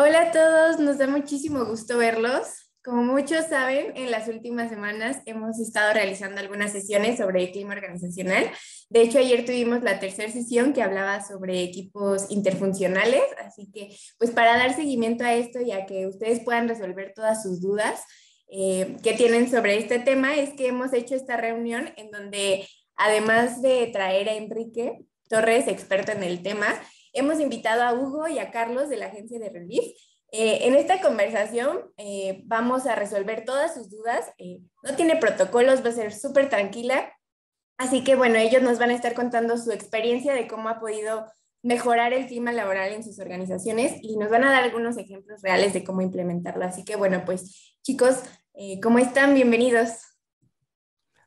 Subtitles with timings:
[0.00, 2.70] Hola a todos, nos da muchísimo gusto verlos.
[2.84, 8.48] Como muchos saben, en las últimas semanas hemos estado realizando algunas sesiones sobre clima organizacional.
[8.90, 13.88] De hecho, ayer tuvimos la tercera sesión que hablaba sobre equipos interfuncionales, así que
[14.18, 18.00] pues para dar seguimiento a esto y a que ustedes puedan resolver todas sus dudas
[18.52, 23.62] eh, que tienen sobre este tema, es que hemos hecho esta reunión en donde además
[23.62, 26.80] de traer a Enrique Torres, experto en el tema,
[27.18, 29.84] hemos invitado a Hugo y a Carlos de la agencia de Relief.
[30.30, 34.26] Eh, en esta conversación eh, vamos a resolver todas sus dudas.
[34.38, 37.12] Eh, no tiene protocolos, va a ser súper tranquila.
[37.76, 41.26] Así que bueno, ellos nos van a estar contando su experiencia de cómo ha podido
[41.62, 45.72] mejorar el clima laboral en sus organizaciones y nos van a dar algunos ejemplos reales
[45.72, 46.64] de cómo implementarlo.
[46.64, 48.22] Así que bueno, pues chicos,
[48.82, 49.34] ¿cómo están?
[49.34, 49.90] Bienvenidos.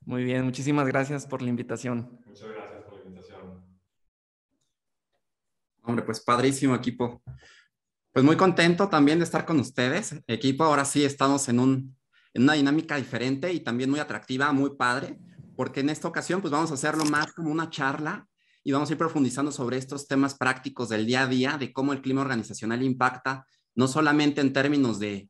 [0.05, 2.19] Muy bien, muchísimas gracias por la invitación.
[2.25, 2.60] Muchas gracias.
[5.81, 7.21] Hombre, pues padrísimo equipo.
[8.11, 10.15] Pues muy contento también de estar con ustedes.
[10.27, 11.97] Equipo, ahora sí estamos en, un,
[12.33, 15.17] en una dinámica diferente y también muy atractiva, muy padre,
[15.55, 18.27] porque en esta ocasión pues vamos a hacerlo más como una charla
[18.63, 21.93] y vamos a ir profundizando sobre estos temas prácticos del día a día, de cómo
[21.93, 25.29] el clima organizacional impacta, no solamente en términos de,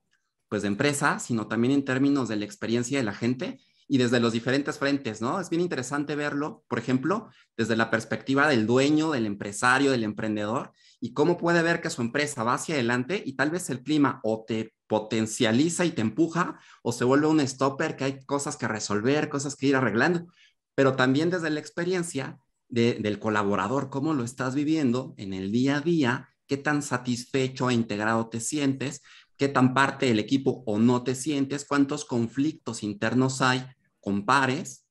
[0.50, 3.60] pues, de empresa, sino también en términos de la experiencia de la gente
[3.92, 5.42] y desde los diferentes frentes, ¿no?
[5.42, 10.72] Es bien interesante verlo, por ejemplo, desde la perspectiva del dueño, del empresario, del emprendedor,
[11.02, 14.22] y cómo puede ver que su empresa va hacia adelante y tal vez el clima
[14.23, 18.66] o te potencializa y te empuja o se vuelve un stopper, que hay cosas que
[18.66, 20.25] resolver, cosas que ir arreglando,
[20.73, 25.81] pero también desde la experiencia del colaborador, cómo lo estás viviendo en el día a
[25.81, 29.02] día, qué tan satisfecho e integrado te sientes,
[29.36, 33.66] qué tan parte del equipo o no te sientes, cuántos conflictos internos hay
[34.02, 34.86] con pares,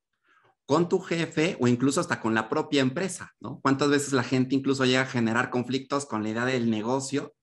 [0.65, 3.61] con tu jefe o incluso hasta con la propia empresa, ¿no?
[3.61, 7.35] ¿Cuántas veces la gente incluso llega a generar conflictos con la idea del negocio,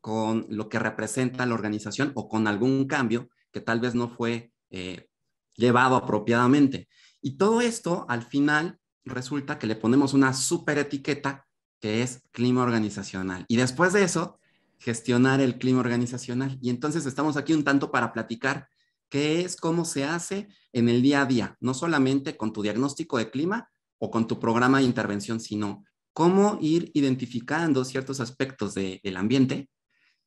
[0.00, 4.52] con lo que representa la organización o con algún cambio que tal vez no fue
[4.70, 5.08] eh,
[5.56, 6.88] llevado apropiadamente?
[7.20, 11.46] Y todo esto al final resulta que le ponemos una super etiqueta
[11.80, 13.44] que es clima organizacional.
[13.48, 14.38] Y después de eso,
[14.78, 16.58] gestionar el clima organizacional.
[16.60, 18.68] Y entonces estamos aquí un tanto para platicar
[19.10, 23.18] qué es, cómo se hace en el día a día, no solamente con tu diagnóstico
[23.18, 29.16] de clima o con tu programa de intervención, sino cómo ir identificando ciertos aspectos del
[29.16, 29.68] ambiente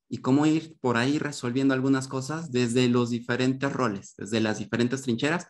[0.08, 5.02] y cómo ir por ahí resolviendo algunas cosas desde los diferentes roles, desde las diferentes
[5.02, 5.48] trincheras,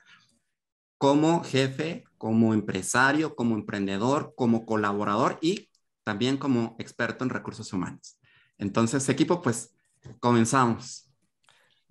[0.98, 5.70] como jefe, como empresario, como emprendedor, como colaborador y
[6.06, 8.20] también como experto en recursos humanos.
[8.58, 9.74] Entonces, equipo, pues
[10.20, 11.13] comenzamos.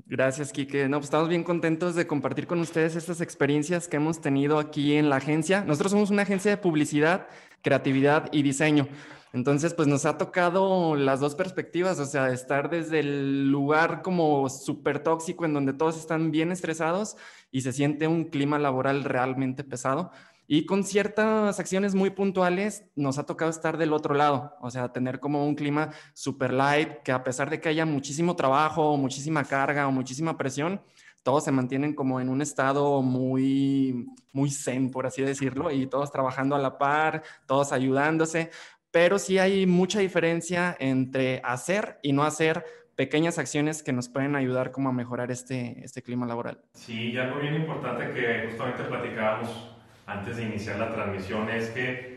[0.07, 0.89] Gracias, Kike.
[0.89, 4.95] No, pues estamos bien contentos de compartir con ustedes estas experiencias que hemos tenido aquí
[4.95, 5.65] en la agencia.
[5.65, 7.29] Nosotros somos una agencia de publicidad,
[7.63, 8.89] creatividad y diseño.
[9.33, 14.51] Entonces, pues nos ha tocado las dos perspectivas, o sea, estar desde el lugar como
[14.51, 17.17] súper tóxico en donde todos están bien estresados
[17.51, 20.11] y se siente un clima laboral realmente pesado.
[20.47, 24.92] Y con ciertas acciones muy puntuales nos ha tocado estar del otro lado, o sea,
[24.92, 29.44] tener como un clima super light, que a pesar de que haya muchísimo trabajo, muchísima
[29.44, 30.82] carga o muchísima presión,
[31.22, 36.10] todos se mantienen como en un estado muy, muy zen, por así decirlo, y todos
[36.10, 38.50] trabajando a la par, todos ayudándose,
[38.91, 42.64] pero sí hay mucha diferencia entre hacer y no hacer
[42.97, 46.60] pequeñas acciones que nos pueden ayudar como a mejorar este, este clima laboral.
[46.74, 49.72] Sí, y algo bien importante que justamente platicábamos
[50.07, 52.13] antes de iniciar la transmisión es que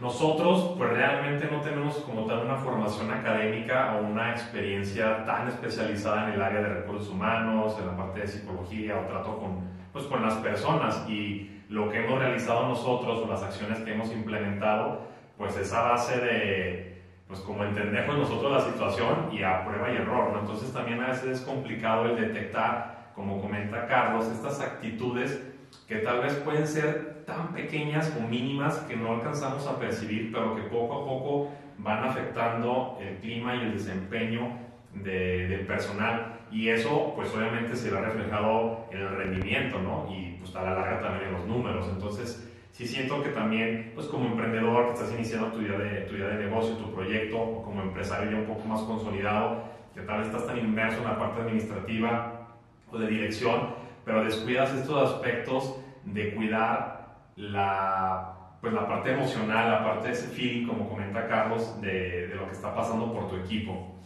[0.00, 6.28] nosotros pues realmente no tenemos como tal una formación académica o una experiencia tan especializada
[6.28, 9.60] en el área de recursos humanos, en la parte de psicología o trato con,
[9.92, 14.12] pues, con las personas y lo que hemos realizado nosotros o las acciones que hemos
[14.12, 15.06] implementado
[15.38, 19.96] pues es a base de pues como entendemos nosotros la situación y a prueba y
[19.96, 20.40] error, ¿no?
[20.40, 25.51] Entonces también a veces es complicado el detectar, como comenta Carlos, estas actitudes
[25.88, 30.56] que tal vez pueden ser tan pequeñas o mínimas que no alcanzamos a percibir, pero
[30.56, 34.58] que poco a poco van afectando el clima y el desempeño
[34.94, 36.40] del personal.
[36.50, 40.06] Y eso, pues obviamente se ve reflejado en el rendimiento, ¿no?
[40.12, 41.88] Y pues a la larga también en los números.
[41.90, 46.14] Entonces, sí siento que también, pues como emprendedor que estás iniciando tu idea de, tu
[46.14, 49.64] idea de negocio, tu proyecto, o como empresario ya un poco más consolidado,
[49.94, 52.48] que tal vez estás tan inmerso en la parte administrativa
[52.90, 59.84] o de dirección, pero descuidas estos aspectos de cuidar la, pues la parte emocional, la
[59.84, 63.36] parte de ese feeling, como comenta Carlos, de, de lo que está pasando por tu
[63.36, 64.00] equipo.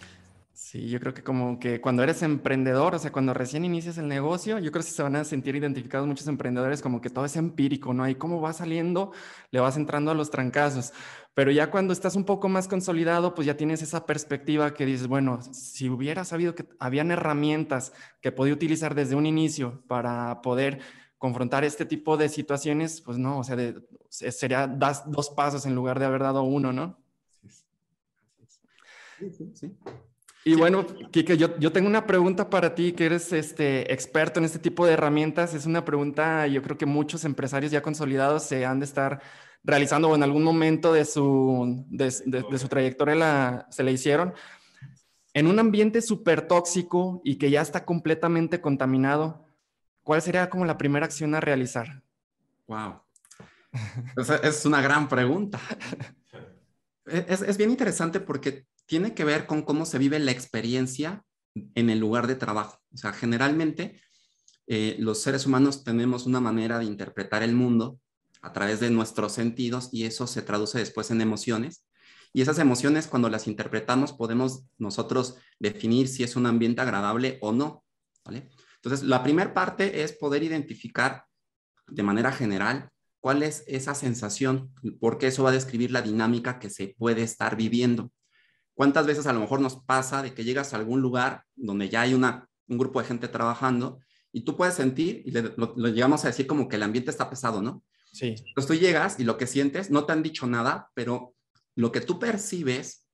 [0.58, 4.08] Sí, yo creo que como que cuando eres emprendedor, o sea, cuando recién inicias el
[4.08, 7.36] negocio, yo creo que se van a sentir identificados muchos emprendedores como que todo es
[7.36, 8.04] empírico, ¿no?
[8.04, 9.12] Ahí cómo va saliendo,
[9.50, 10.94] le vas entrando a los trancazos.
[11.36, 15.06] Pero ya cuando estás un poco más consolidado, pues ya tienes esa perspectiva que dices,
[15.06, 17.92] bueno, si hubiera sabido que habían herramientas
[18.22, 20.78] que podía utilizar desde un inicio para poder
[21.18, 23.58] confrontar este tipo de situaciones, pues no, o sea,
[24.08, 26.98] sería das dos pasos en lugar de haber dado uno, ¿no?
[29.18, 29.76] Sí, sí, sí.
[30.42, 34.46] Y bueno, Kike, yo, yo, tengo una pregunta para ti, que eres este, experto en
[34.46, 35.52] este tipo de herramientas.
[35.52, 39.20] Es una pregunta, yo creo que muchos empresarios ya consolidados se han de estar
[39.66, 44.32] realizando o en algún momento de su, de, su trayectoria la, se le hicieron.
[45.34, 49.44] En un ambiente súper tóxico y que ya está completamente contaminado,
[50.02, 52.02] ¿cuál sería como la primera acción a realizar?
[52.68, 53.00] Wow.
[54.42, 55.60] es una gran pregunta.
[57.04, 61.24] Es, es bien interesante porque tiene que ver con cómo se vive la experiencia
[61.74, 62.80] en el lugar de trabajo.
[62.92, 64.00] O sea, generalmente
[64.66, 68.00] eh, los seres humanos tenemos una manera de interpretar el mundo
[68.46, 71.84] a través de nuestros sentidos y eso se traduce después en emociones.
[72.32, 77.52] Y esas emociones, cuando las interpretamos, podemos nosotros definir si es un ambiente agradable o
[77.52, 77.84] no.
[78.24, 78.48] ¿vale?
[78.76, 81.24] Entonces, la primera parte es poder identificar
[81.88, 82.90] de manera general
[83.20, 87.56] cuál es esa sensación, porque eso va a describir la dinámica que se puede estar
[87.56, 88.12] viviendo.
[88.74, 92.02] ¿Cuántas veces a lo mejor nos pasa de que llegas a algún lugar donde ya
[92.02, 94.00] hay una, un grupo de gente trabajando
[94.30, 97.62] y tú puedes sentir, y lo, llegamos a decir como que el ambiente está pesado,
[97.62, 97.82] ¿no?
[98.16, 98.28] Sí.
[98.28, 101.34] Entonces tú llegas y lo que sientes, no te han dicho nada, pero
[101.74, 103.06] lo que tú percibes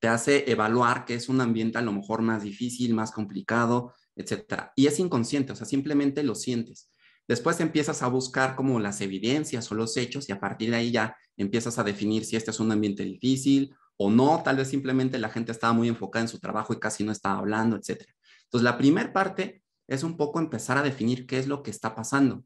[0.00, 4.72] te hace evaluar que es un ambiente a lo mejor más difícil, más complicado, etcétera.
[4.74, 6.90] Y es inconsciente, o sea, simplemente lo sientes.
[7.28, 10.90] Después empiezas a buscar como las evidencias o los hechos y a partir de ahí
[10.90, 15.16] ya empiezas a definir si este es un ambiente difícil o no, tal vez simplemente
[15.18, 18.04] la gente estaba muy enfocada en su trabajo y casi no estaba hablando, etc.
[18.42, 21.94] Entonces, la primera parte es un poco empezar a definir qué es lo que está
[21.94, 22.44] pasando.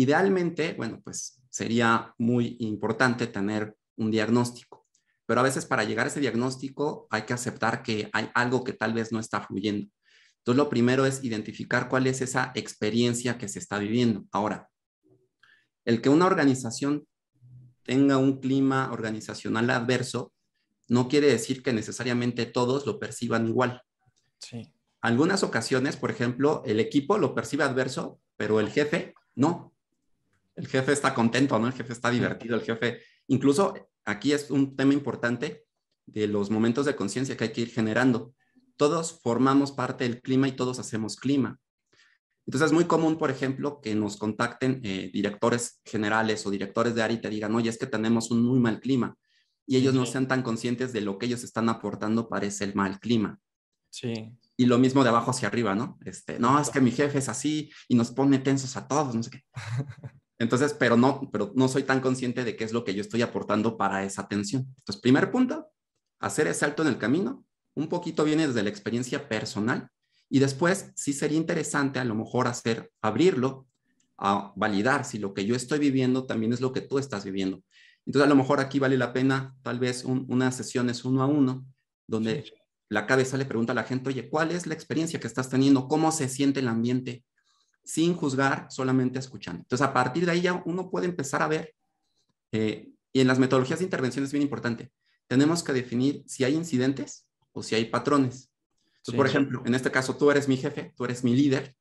[0.00, 4.88] Idealmente, bueno, pues sería muy importante tener un diagnóstico,
[5.26, 8.72] pero a veces para llegar a ese diagnóstico hay que aceptar que hay algo que
[8.72, 9.90] tal vez no está fluyendo.
[10.38, 14.24] Entonces, lo primero es identificar cuál es esa experiencia que se está viviendo.
[14.32, 14.70] Ahora,
[15.84, 17.06] el que una organización
[17.82, 20.32] tenga un clima organizacional adverso
[20.88, 23.82] no quiere decir que necesariamente todos lo perciban igual.
[24.38, 24.72] Sí.
[25.02, 29.74] Algunas ocasiones, por ejemplo, el equipo lo percibe adverso, pero el jefe no.
[30.60, 31.68] El jefe está contento, ¿no?
[31.68, 33.72] El jefe está divertido, el jefe, incluso
[34.04, 35.64] aquí es un tema importante
[36.04, 38.34] de los momentos de conciencia que hay que ir generando.
[38.76, 41.58] Todos formamos parte del clima y todos hacemos clima.
[42.44, 47.02] Entonces es muy común, por ejemplo, que nos contacten eh, directores generales o directores de
[47.04, 49.16] área y te digan, oye, es que tenemos un muy mal clima
[49.66, 53.00] y ellos no sean tan conscientes de lo que ellos están aportando para ese mal
[53.00, 53.38] clima.
[53.88, 54.30] Sí.
[54.58, 55.98] Y lo mismo de abajo hacia arriba, ¿no?
[56.04, 59.22] Este, no, es que mi jefe es así y nos pone tensos a todos, no
[59.22, 59.42] sé qué.
[60.40, 63.20] Entonces, pero no, pero no soy tan consciente de qué es lo que yo estoy
[63.20, 64.66] aportando para esa atención.
[64.78, 65.68] Entonces, primer punto,
[66.18, 67.44] hacer ese salto en el camino.
[67.74, 69.90] Un poquito viene desde la experiencia personal
[70.30, 73.68] y después sí sería interesante a lo mejor hacer, abrirlo
[74.16, 77.62] a validar si lo que yo estoy viviendo también es lo que tú estás viviendo.
[78.06, 81.26] Entonces, a lo mejor aquí vale la pena tal vez una sesión es uno a
[81.26, 81.66] uno,
[82.06, 82.44] donde
[82.88, 85.86] la cabeza le pregunta a la gente, oye, ¿cuál es la experiencia que estás teniendo?
[85.86, 87.24] ¿Cómo se siente el ambiente?
[87.84, 89.62] Sin juzgar, solamente escuchando.
[89.62, 91.74] Entonces, a partir de ahí ya uno puede empezar a ver,
[92.52, 94.92] eh, y en las metodologías de intervención es bien importante,
[95.26, 98.50] tenemos que definir si hay incidentes o si hay patrones.
[98.96, 101.74] Entonces, por ejemplo, en este caso, tú eres mi jefe, tú eres mi líder,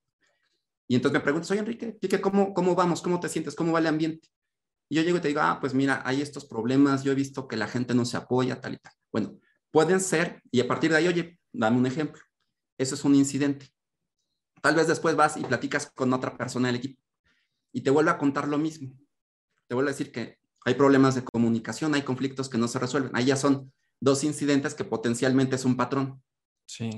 [0.89, 3.03] y entonces me preguntas, oye, Enrique, ¿cómo, ¿cómo vamos?
[3.03, 3.55] ¿Cómo te sientes?
[3.55, 4.27] ¿Cómo va el ambiente?
[4.89, 7.47] Y yo llego y te digo, ah, pues mira, hay estos problemas, yo he visto
[7.47, 8.93] que la gente no se apoya, tal y tal.
[9.11, 12.19] Bueno, pueden ser, y a partir de ahí, oye, dame un ejemplo.
[12.75, 13.67] Eso es un incidente.
[14.61, 17.01] Tal vez después vas y platicas con otra persona del equipo
[17.71, 18.93] y te vuelve a contar lo mismo.
[19.67, 23.11] Te vuelve a decir que hay problemas de comunicación, hay conflictos que no se resuelven.
[23.13, 26.21] Ahí ya son dos incidentes que potencialmente es un patrón.
[26.65, 26.89] Sí.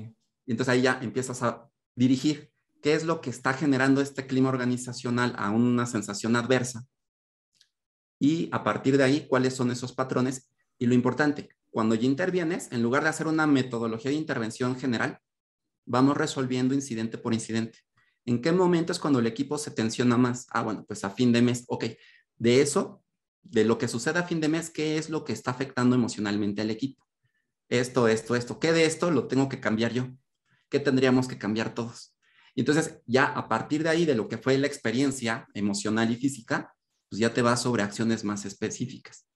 [0.46, 2.52] Y entonces ahí ya empiezas a dirigir
[2.82, 6.84] qué es lo que está generando este clima organizacional a una sensación adversa
[8.18, 10.50] y a partir de ahí cuáles son esos patrones.
[10.78, 15.20] Y lo importante, cuando ya intervienes, en lugar de hacer una metodología de intervención general,
[15.84, 17.80] vamos resolviendo incidente por incidente.
[18.24, 20.46] ¿En qué momento es cuando el equipo se tensiona más?
[20.50, 21.84] Ah, bueno, pues a fin de mes, ok.
[22.36, 23.02] De eso,
[23.42, 26.62] de lo que sucede a fin de mes, ¿qué es lo que está afectando emocionalmente
[26.62, 27.04] al equipo?
[27.68, 28.60] Esto, esto, esto.
[28.60, 30.08] ¿Qué de esto lo tengo que cambiar yo?
[30.68, 32.16] ¿Qué tendríamos que cambiar todos?
[32.54, 36.16] Y entonces, ya a partir de ahí, de lo que fue la experiencia emocional y
[36.16, 36.74] física,
[37.08, 39.26] pues ya te vas sobre acciones más específicas.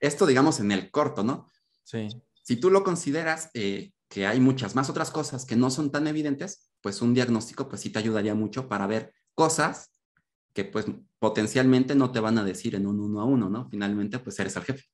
[0.00, 1.46] Esto, digamos, en el corto, ¿no?
[1.82, 2.08] Sí.
[2.42, 6.06] Si tú lo consideras, eh, que hay muchas más otras cosas que no son tan
[6.06, 9.90] evidentes, pues un diagnóstico pues sí te ayudaría mucho para ver cosas
[10.54, 10.86] que pues
[11.18, 13.68] potencialmente no te van a decir en un uno a uno, ¿no?
[13.68, 14.84] Finalmente pues eres el jefe.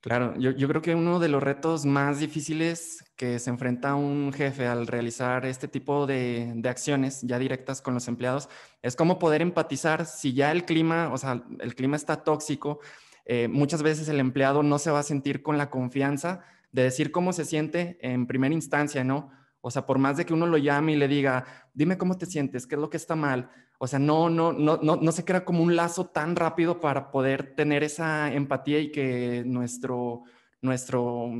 [0.00, 4.32] Claro, yo, yo, creo que uno de los retos más difíciles que se enfrenta un
[4.32, 8.48] jefe al realizar este tipo de, de, acciones ya directas con los empleados
[8.80, 12.78] es cómo poder empatizar si ya el clima, o sea, el clima está tóxico,
[13.24, 17.10] eh, muchas veces el empleado no se va a sentir con la confianza de decir
[17.10, 19.30] cómo se siente en primera instancia, ¿no?
[19.60, 21.44] O sea, por más de que uno lo llame y le diga,
[21.74, 23.50] dime cómo te sientes, qué es lo que está mal.
[23.78, 27.10] O sea, no, no, no, no, no se crea como un lazo tan rápido para
[27.10, 30.22] poder tener esa empatía y que nuestro,
[30.60, 31.30] nuestro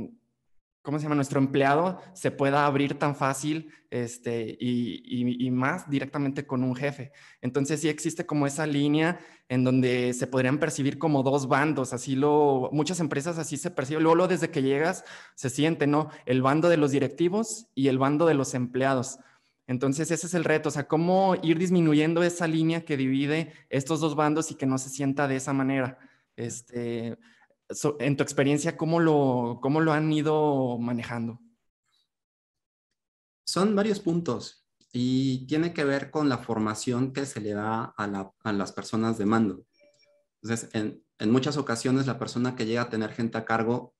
[0.82, 1.14] ¿cómo se llama?
[1.14, 7.12] Nuestro empleado se pueda abrir tan fácil este, y, y, más directamente con un jefe.
[7.40, 9.18] Entonces sí existe como esa línea
[9.48, 14.02] en donde se podrían percibir como dos bandos, así lo, muchas empresas así se perciben,
[14.02, 15.04] luego, luego desde que llegas
[15.34, 16.10] se siente, ¿no?
[16.26, 19.18] El bando de los directivos y el bando de los empleados.
[19.66, 24.00] Entonces ese es el reto, o sea, cómo ir disminuyendo esa línea que divide estos
[24.00, 25.98] dos bandos y que no se sienta de esa manera.
[26.36, 27.18] Este,
[27.98, 31.40] en tu experiencia, ¿cómo lo, ¿cómo lo han ido manejando?
[33.44, 38.52] Son varios puntos y tiene que ver con la formación que se le da a,
[38.52, 39.64] las personas de mando.
[40.42, 43.94] Entonces, en, en, muchas ocasiones la persona que llega a tener gente a cargo,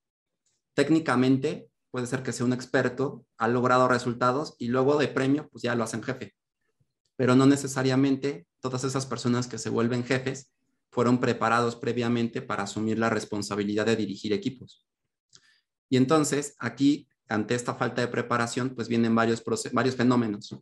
[0.75, 5.63] técnicamente puede ser que sea un experto, ha logrado resultados y luego de premio, pues
[5.63, 6.35] ya lo hacen jefe.
[7.17, 10.53] Pero no necesariamente todas esas personas que se vuelven jefes
[10.99, 14.85] fueron preparados previamente para asumir la responsabilidad de dirigir equipos.
[15.89, 20.57] Y entonces, aquí, ante esta falta de preparación, pues vienen varios, varios fenómenos.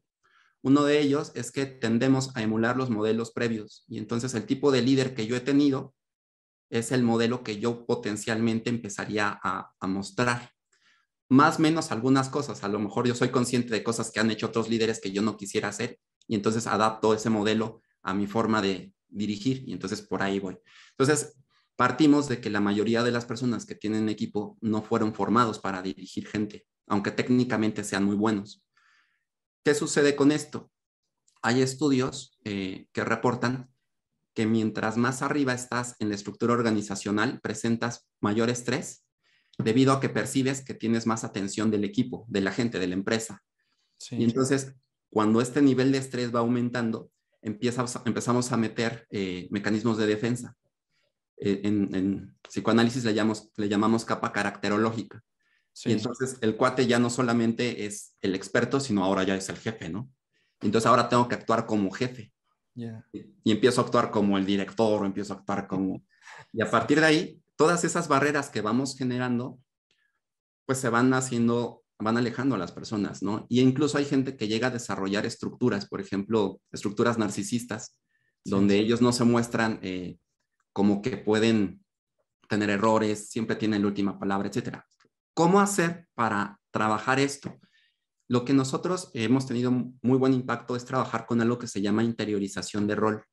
[0.61, 4.71] Uno de ellos es que tendemos a emular los modelos previos y entonces el tipo
[4.71, 5.95] de líder que yo he tenido
[6.69, 10.50] es el modelo que yo potencialmente empezaría a, a mostrar.
[11.31, 14.49] Más menos algunas cosas, a lo mejor yo soy consciente de cosas que han hecho
[14.49, 18.61] otros líderes que yo no quisiera hacer y entonces adapto ese modelo a mi forma
[18.61, 20.58] de, dirigir y entonces por ahí voy.
[20.90, 21.37] Entonces,
[21.76, 25.82] partimos de que la mayoría de las personas que tienen equipo no fueron formados para
[25.82, 28.64] dirigir gente, aunque técnicamente sean muy buenos.
[29.64, 30.70] ¿Qué sucede con esto?
[31.42, 33.70] Hay estudios eh, que reportan
[34.35, 39.06] que mientras más arriba estás en la estructura organizacional, presentas mayor estrés
[39.58, 42.94] debido a que percibes que tienes más atención del equipo, de la gente, de la
[42.94, 43.42] empresa.
[44.11, 44.75] Y entonces,
[45.08, 47.11] cuando este nivel de estrés va aumentando,
[47.43, 50.57] empezamos a meter eh, mecanismos de defensa.
[51.38, 55.23] Eh, en, psicoanálisis le llamamos, le llamamos capa caracterológica.
[55.85, 59.59] Y entonces el cuate ya no solamente es el experto, sino ahora ya es el
[59.59, 60.11] jefe, ¿no?
[60.62, 62.33] Entonces ahora tengo que actuar como jefe.
[62.75, 62.87] Y,
[63.45, 66.02] y, empiezo a actuar como el director, o empiezo a actuar como...
[66.52, 69.59] Y a partir de ahí, todas esas barreras que vamos generando,
[70.66, 73.47] pues se van haciendo van alejando a las personas, ¿no?
[73.49, 77.99] Y incluso hay gente que llega a desarrollar estructuras, por ejemplo, estructuras narcisistas,
[78.45, 80.19] donde ellos no se muestran eh,
[80.73, 81.85] como que pueden
[82.49, 84.87] tener errores, siempre tienen la última palabra, etcétera.
[85.35, 87.59] ¿Cómo hacer para trabajar esto?
[88.29, 92.05] Lo que nosotros hemos tenido muy buen impacto es trabajar con algo que se llama
[92.05, 93.25] interiorización de rol.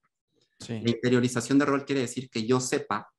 [0.68, 3.12] La interiorización de rol quiere decir que yo sepa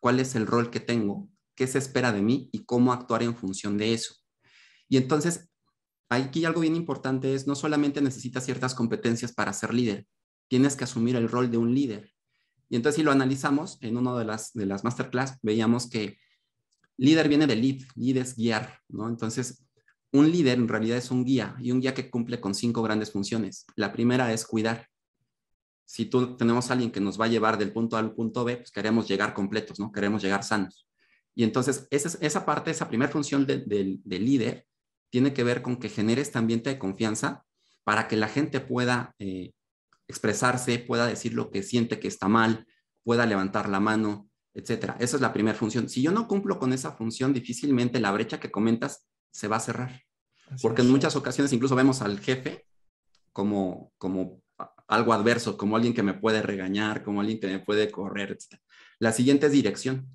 [0.00, 3.36] cuál es el rol que tengo, qué se espera de mí y cómo actuar en
[3.36, 4.14] función de eso.
[4.88, 5.48] Y entonces,
[6.08, 10.06] aquí algo bien importante es, no solamente necesitas ciertas competencias para ser líder,
[10.48, 12.12] tienes que asumir el rol de un líder.
[12.70, 16.18] Y entonces, si lo analizamos, en una de las, de las masterclass, veíamos que
[16.96, 19.08] líder viene de lead, lead es guiar, ¿no?
[19.08, 19.64] Entonces,
[20.12, 23.12] un líder en realidad es un guía y un guía que cumple con cinco grandes
[23.12, 23.66] funciones.
[23.76, 24.88] La primera es cuidar.
[25.84, 28.44] Si tú tenemos a alguien que nos va a llevar del punto A al punto
[28.44, 29.92] B, pues queremos llegar completos, ¿no?
[29.92, 30.86] Queremos llegar sanos.
[31.34, 34.66] Y entonces, esa, esa parte, esa primera función del líder
[35.10, 37.44] tiene que ver con que genere este ambiente de confianza
[37.84, 39.52] para que la gente pueda eh,
[40.06, 42.66] expresarse, pueda decir lo que siente que está mal,
[43.02, 44.96] pueda levantar la mano, etcétera.
[44.98, 45.88] Esa es la primera función.
[45.88, 49.60] Si yo no cumplo con esa función, difícilmente la brecha que comentas se va a
[49.60, 50.02] cerrar.
[50.62, 52.66] porque en muchas ocasiones incluso vemos al jefe
[53.32, 54.42] como, como
[54.88, 58.60] algo adverso, como alguien que me puede regañar, como alguien que me puede correr, etc.
[58.98, 60.08] La siguiente es dirección,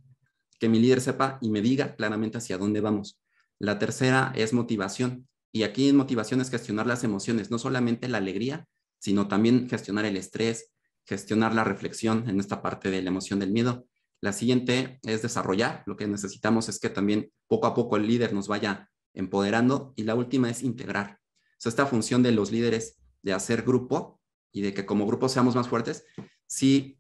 [0.59, 3.22] que mi líder sepa y me diga claramente hacia dónde vamos.
[3.63, 5.29] La tercera es motivación.
[5.53, 8.67] Y aquí en motivación es gestionar las emociones, no solamente la alegría,
[8.99, 10.73] sino también gestionar el estrés,
[11.05, 13.87] gestionar la reflexión en esta parte de la emoción del miedo.
[14.19, 15.81] La siguiente es desarrollar.
[15.85, 19.93] Lo que necesitamos es que también poco a poco el líder nos vaya empoderando.
[19.95, 21.19] Y la última es integrar.
[21.65, 24.19] O esta función de los líderes de hacer grupo
[24.51, 26.03] y de que como grupo seamos más fuertes,
[26.45, 26.97] si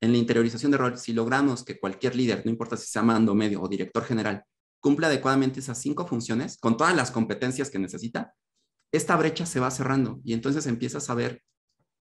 [0.00, 3.36] en la interiorización de rol, si logramos que cualquier líder, no importa si sea mando
[3.36, 4.44] medio o director general,
[4.82, 8.34] cumple adecuadamente esas cinco funciones con todas las competencias que necesita,
[8.92, 11.42] esta brecha se va cerrando y entonces empiezas a ver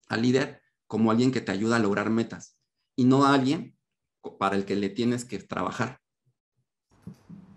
[0.10, 2.58] al líder como alguien que te ayuda a lograr metas
[2.98, 3.78] y no a alguien
[4.40, 6.00] para el que le tienes que trabajar.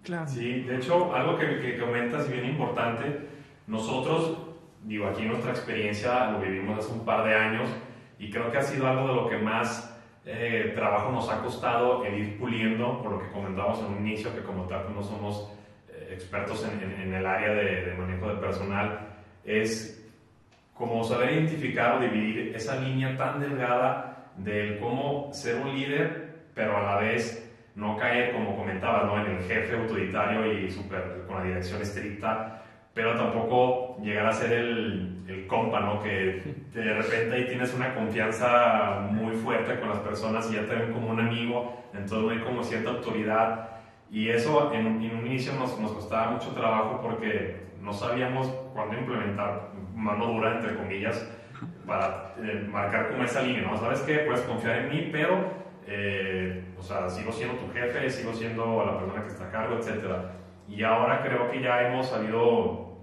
[0.03, 0.31] Claro.
[0.31, 3.27] Sí, de hecho, algo que, que comentas bien importante,
[3.67, 4.39] nosotros,
[4.85, 7.71] digo, aquí nuestra experiencia lo vivimos hace un par de años
[8.19, 9.94] y creo que ha sido algo de lo que más
[10.27, 14.35] eh, trabajo nos ha costado el ir puliendo, por lo que comentábamos en un inicio,
[14.35, 15.53] que como tal pues, no somos
[15.89, 19.01] eh, expertos en, en, el área de, de, manejo de personal,
[19.45, 20.03] es
[20.73, 26.77] como saber identificar o dividir esa línea tan delgada del cómo ser un líder, pero
[26.79, 27.41] a la vez
[27.75, 29.25] no caer, como comentaba, ¿no?
[29.25, 32.63] en el jefe autoritario y super, con la dirección estricta,
[32.95, 36.03] pero tampoco llegar a ser el, el compa, ¿no?
[36.03, 40.75] Que de repente ahí tienes una confianza muy fuerte con las personas y ya te
[40.75, 43.69] ven como un amigo, entonces hay como cierta autoridad.
[44.11, 48.97] Y eso en, en un inicio nos, nos, costaba mucho trabajo porque no sabíamos cuándo
[48.97, 51.29] implementar mano dura, entre comillas,
[51.87, 53.77] para eh, marcar como esa línea, ¿no?
[53.77, 54.19] ¿Sabes qué?
[54.19, 55.53] Puedes confiar en mí, pero,
[55.87, 59.77] eh, o sea, sigo siendo tu jefe, sigo siendo la persona que está a cargo,
[59.77, 60.05] etc.
[60.69, 62.94] Y ahora creo que ya hemos sabido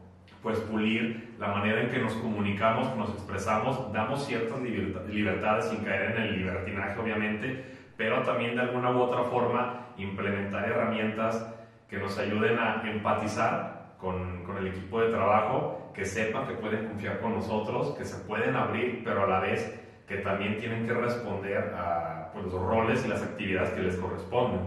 [0.41, 6.15] pues pulir la manera en que nos comunicamos, nos expresamos, damos ciertas libertades sin caer
[6.15, 7.63] en el libertinaje obviamente,
[7.97, 11.47] pero también de alguna u otra forma implementar herramientas
[11.87, 16.87] que nos ayuden a empatizar con, con el equipo de trabajo, que sepan que pueden
[16.87, 20.93] confiar con nosotros, que se pueden abrir, pero a la vez que también tienen que
[20.93, 24.61] responder a pues, los roles y las actividades que les corresponden.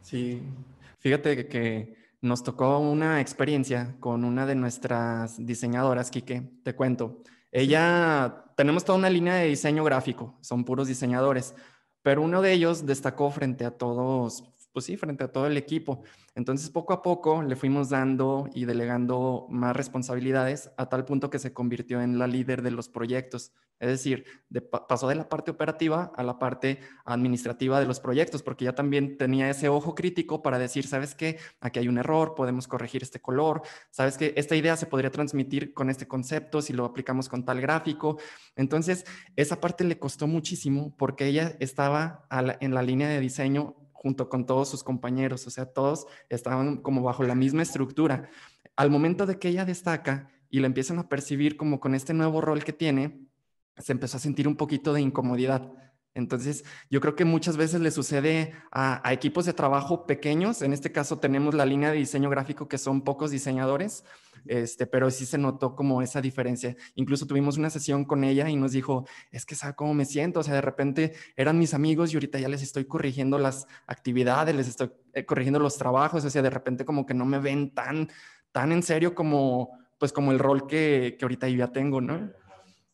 [0.00, 0.42] Sí,
[1.00, 1.95] fíjate que
[2.26, 7.22] nos tocó una experiencia con una de nuestras diseñadoras, Quique, te cuento.
[7.52, 11.54] Ella, tenemos toda una línea de diseño gráfico, son puros diseñadores,
[12.02, 14.44] pero uno de ellos destacó frente a todos,
[14.76, 16.02] pues sí, frente a todo el equipo.
[16.34, 21.38] Entonces, poco a poco le fuimos dando y delegando más responsabilidades a tal punto que
[21.38, 23.54] se convirtió en la líder de los proyectos.
[23.80, 24.26] Es decir,
[24.86, 29.16] pasó de la parte operativa a la parte administrativa de los proyectos, porque ya también
[29.16, 31.38] tenía ese ojo crítico para decir, ¿sabes qué?
[31.62, 34.34] Aquí hay un error, podemos corregir este color, ¿sabes qué?
[34.36, 38.18] Esta idea se podría transmitir con este concepto si lo aplicamos con tal gráfico.
[38.56, 42.26] Entonces, esa parte le costó muchísimo porque ella estaba
[42.60, 43.74] en la línea de diseño
[44.06, 48.30] junto con todos sus compañeros, o sea, todos estaban como bajo la misma estructura.
[48.76, 52.40] Al momento de que ella destaca y la empiezan a percibir como con este nuevo
[52.40, 53.26] rol que tiene,
[53.76, 55.72] se empezó a sentir un poquito de incomodidad.
[56.14, 60.62] Entonces, yo creo que muchas veces le sucede a, a, equipos de trabajo pequeños.
[60.62, 64.04] En este caso tenemos la línea de diseño gráfico que son pocos diseñadores
[64.48, 66.76] este, pero sí se notó como esa diferencia.
[66.94, 70.40] Incluso tuvimos una sesión con ella y nos dijo, es que sabe cómo me siento,
[70.40, 74.54] o sea, de repente eran mis amigos y ahorita ya les estoy corrigiendo las actividades,
[74.54, 77.74] les estoy eh, corrigiendo los trabajos, o sea, de repente como que no me ven
[77.74, 78.08] tan,
[78.52, 82.30] tan en serio como, pues como el rol que, que ahorita yo ya tengo, ¿no?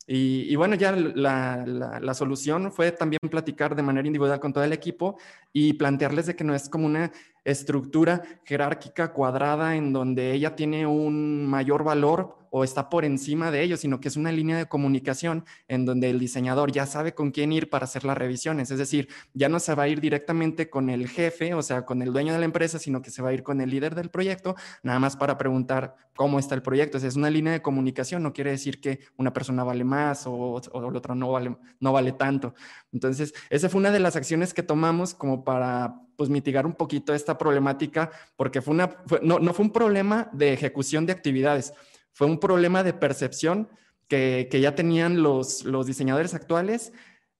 [0.06, 4.64] Y, bueno, ya la, la, la, solución fue también platicar de manera individual con todo
[4.64, 5.16] el equipo
[5.52, 7.12] y plantearles de que no es como una
[7.44, 13.62] estructura jerárquica cuadrada en donde ella tiene un mayor valor o está por encima de
[13.62, 17.30] ellos, sino que es una línea de comunicación en donde el diseñador ya sabe con
[17.30, 18.70] quién ir para hacer las revisiones.
[18.70, 22.02] Es decir, ya no se va a ir directamente con el jefe, o sea, con
[22.02, 24.10] el dueño de la empresa, sino que se va a ir con el líder del
[24.10, 26.98] proyecto, nada más para preguntar cómo está el proyecto.
[26.98, 30.24] O sea, es una línea de comunicación, no quiere decir que una persona vale más
[30.26, 32.52] o, el otro no vale, no vale tanto.
[32.92, 37.14] Entonces, esa fue una de las acciones que tomamos como para pues mitigar un poquito
[37.14, 41.72] esta problemática, porque fue una, no, no fue un problema de ejecución de actividades,
[42.12, 43.68] fue un problema de percepción
[44.08, 46.92] que, que ya tenían los, los, diseñadores actuales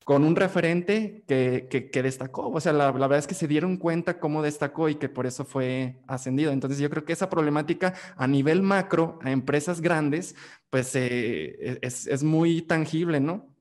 [0.05, 2.49] con un referente que, que, destacó.
[2.49, 5.27] O sea, la, la, verdad es que se dieron cuenta cómo destacó y que por
[5.27, 6.51] eso fue ascendido.
[6.51, 10.35] Entonces yo creo que esa problemática a nivel macro, a empresas grandes,
[10.71, 13.55] pues eh, es, es, muy tangible, ¿no?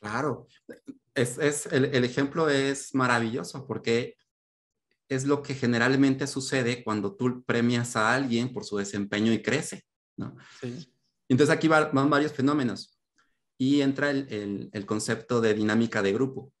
[0.00, 0.48] Claro.
[1.14, 4.16] Es, es el, el, ejemplo es maravilloso porque
[5.08, 9.84] es lo que generalmente sucede cuando tú premias a alguien por su desempeño y crece.
[10.16, 10.36] ¿No?
[10.60, 10.92] Sí.
[11.28, 12.98] Entonces aquí van varios fenómenos
[13.58, 16.52] y entra el, el, el, concepto de dinámica de grupo.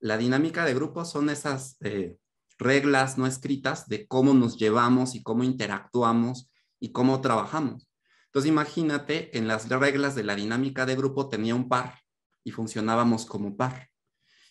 [0.00, 2.18] La dinámica de grupo son esas eh,
[2.58, 7.88] reglas no escritas de cómo nos llevamos y cómo interactuamos y cómo trabajamos.
[8.26, 12.00] Entonces imagínate que en las reglas de la dinámica de grupo tenía un par
[12.44, 13.88] y funcionábamos como par.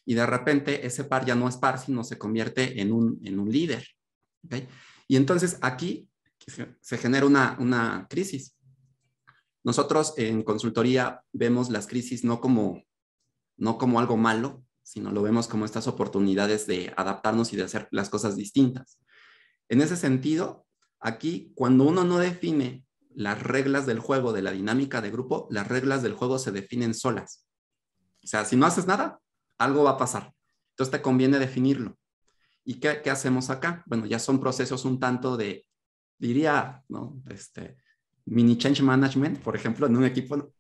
[0.06, 3.40] Y de repente ese par ya no es par, sino se convierte en un, en
[3.40, 3.88] un líder.
[4.44, 4.68] ¿okay?
[5.08, 6.08] Y entonces aquí
[6.48, 8.56] se genera una, una crisis.
[9.64, 12.84] Nosotros en consultoría vemos las crisis no como,
[13.58, 17.88] no como algo malo, sino lo vemos como estas oportunidades de adaptarnos y de hacer
[17.90, 19.00] las cosas distintas.
[19.68, 20.68] En ese sentido,
[21.00, 25.68] aquí, cuando uno no define las reglas del juego, de la dinámica de grupo, las
[25.68, 27.48] reglas del juego se definen solas.
[28.24, 29.20] O sea, si no haces nada,
[29.58, 30.32] algo va a pasar.
[30.74, 31.98] Entonces te conviene definirlo.
[32.64, 33.84] ¿Y qué, qué hacemos acá?
[33.88, 35.66] Bueno, ya son procesos un tanto de,
[36.18, 37.22] diría, ¿no?
[37.30, 37.78] Este,
[38.26, 40.54] mini change management, por ejemplo, en un equipo,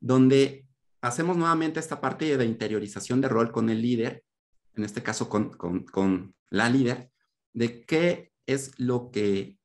[0.00, 0.66] donde
[1.00, 4.24] hacemos nuevamente esta parte de interiorización de rol con el líder,
[4.74, 7.10] en este caso con, con, con la líder,
[7.52, 9.58] de qué es lo que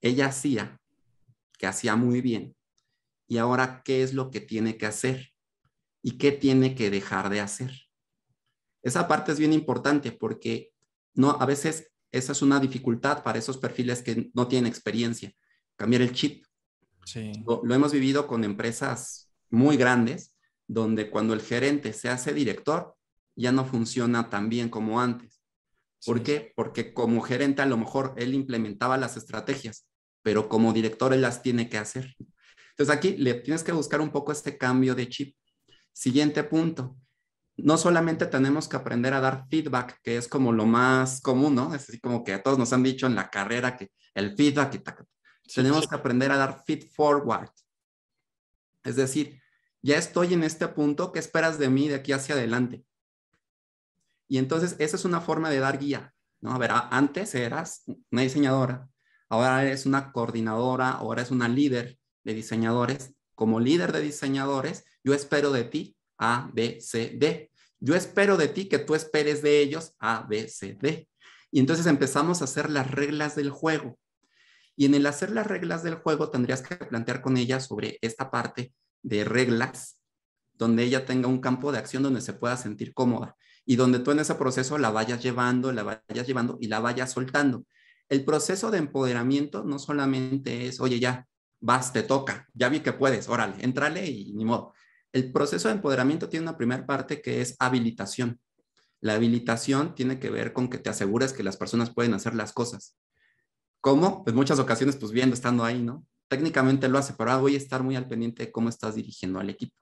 [0.00, 0.80] ella hacía,
[1.58, 2.56] que hacía muy bien,
[3.26, 5.30] y ahora qué es lo que tiene que hacer
[6.02, 7.72] y qué tiene que dejar de hacer.
[8.82, 10.72] Esa parte es bien importante porque
[11.14, 15.32] no, a veces esa es una dificultad para esos perfiles que no tienen experiencia,
[15.76, 16.44] cambiar el chip.
[17.04, 17.32] Sí.
[17.46, 20.34] Lo, lo hemos vivido con empresas muy grandes,
[20.66, 22.94] donde cuando el gerente se hace director,
[23.36, 25.42] ya no funciona tan bien como antes.
[26.04, 26.52] ¿Por qué?
[26.54, 29.86] Porque como gerente a lo mejor él implementaba las estrategias,
[30.22, 32.14] pero como director él las tiene que hacer.
[32.70, 35.36] Entonces aquí le tienes que buscar un poco este cambio de chip.
[35.92, 36.96] Siguiente punto.
[37.56, 41.74] No solamente tenemos que aprender a dar feedback, que es como lo más común, ¿no?
[41.74, 44.74] Es así como que a todos nos han dicho en la carrera que el feedback
[44.74, 47.50] y tenemos que aprender a dar feed forward.
[48.82, 49.40] Es decir,
[49.82, 52.84] ya estoy en este punto, ¿qué esperas de mí de aquí hacia adelante?
[54.26, 56.52] Y entonces esa es una forma de dar guía, ¿no?
[56.52, 58.88] A ver, antes eras una diseñadora,
[59.28, 63.14] ahora eres una coordinadora, ahora eres una líder de diseñadores.
[63.34, 67.50] Como líder de diseñadores, yo espero de ti A, B, C, D.
[67.80, 71.08] Yo espero de ti que tú esperes de ellos A, B, C, D.
[71.50, 73.98] Y entonces empezamos a hacer las reglas del juego.
[74.76, 78.30] Y en el hacer las reglas del juego tendrías que plantear con ella sobre esta
[78.30, 78.72] parte
[79.02, 80.00] de reglas,
[80.54, 84.10] donde ella tenga un campo de acción donde se pueda sentir cómoda y donde tú
[84.10, 87.64] en ese proceso la vayas llevando, la vayas llevando y la vayas soltando.
[88.08, 91.26] El proceso de empoderamiento no solamente es, oye, ya,
[91.60, 94.74] vas, te toca, ya vi que puedes, órale, entrale y ni modo.
[95.14, 98.40] El proceso de empoderamiento tiene una primera parte que es habilitación.
[99.00, 102.52] La habilitación tiene que ver con que te asegures que las personas pueden hacer las
[102.52, 102.98] cosas.
[103.80, 104.24] ¿Cómo?
[104.24, 106.04] Pues muchas ocasiones, pues viendo, estando ahí, ¿no?
[106.26, 109.38] Técnicamente lo hace, pero ahora voy a estar muy al pendiente de cómo estás dirigiendo
[109.38, 109.76] al equipo.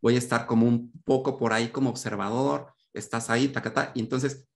[0.00, 4.46] Voy a estar como un poco por ahí como observador, estás ahí, tacata, y entonces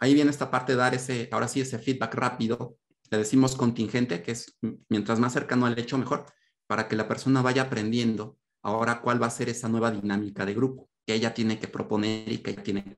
[0.00, 2.76] ahí viene esta parte de dar ese, ahora sí, ese feedback rápido,
[3.10, 4.58] le decimos contingente, que es
[4.90, 6.26] mientras más cercano al hecho, mejor,
[6.66, 10.54] para que la persona vaya aprendiendo ahora cuál va a ser esa nueva dinámica de
[10.54, 12.96] grupo que ella tiene que proponer y que ella tiene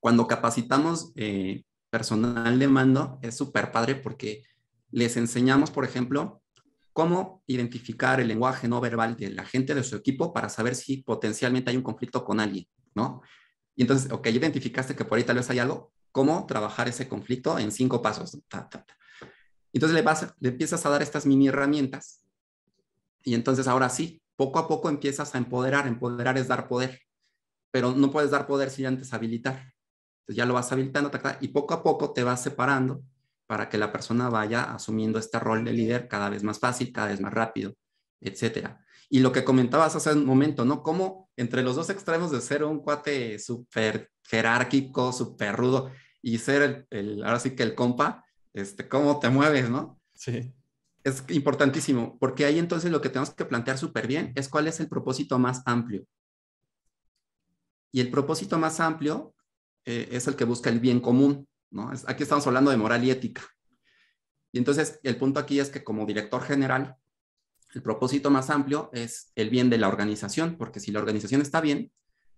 [0.00, 4.42] Cuando capacitamos eh, personal de mando, es súper padre porque
[4.90, 6.42] les enseñamos, por ejemplo,
[6.92, 10.98] cómo identificar el lenguaje no verbal de la gente de su equipo para saber si
[10.98, 13.22] potencialmente hay un conflicto con alguien, ¿no?
[13.74, 17.58] Y entonces, ok, identificaste que por ahí tal vez hay algo, ¿cómo trabajar ese conflicto
[17.58, 18.38] en cinco pasos?
[19.74, 22.22] Entonces le, vas, le empiezas a dar estas mini herramientas
[23.22, 25.86] y entonces ahora sí, poco a poco empiezas a empoderar.
[25.86, 27.00] Empoderar es dar poder,
[27.70, 29.74] pero no puedes dar poder sin antes habilitar.
[30.20, 31.10] Entonces ya lo vas habilitando
[31.40, 33.02] y poco a poco te vas separando
[33.46, 37.08] para que la persona vaya asumiendo este rol de líder cada vez más fácil, cada
[37.08, 37.74] vez más rápido,
[38.20, 38.84] etcétera.
[39.10, 40.82] Y lo que comentabas hace un momento, ¿no?
[40.82, 45.90] Cómo entre los dos extremos de ser un cuate súper jerárquico, súper rudo
[46.22, 48.23] y ser el, ahora sí que el compa,
[48.54, 50.00] este, cómo te mueves, ¿no?
[50.14, 50.54] Sí.
[51.02, 54.80] Es importantísimo, porque ahí entonces lo que tenemos que plantear súper bien es cuál es
[54.80, 56.06] el propósito más amplio.
[57.92, 59.34] Y el propósito más amplio
[59.84, 61.46] eh, es el que busca el bien común,
[62.06, 63.42] Aquí estamos hablando de moral y ética.
[64.52, 66.96] Y entonces el punto aquí es que como director general,
[67.74, 71.60] el propósito más amplio es el bien de la organización, porque si la organización está
[71.60, 71.90] bien,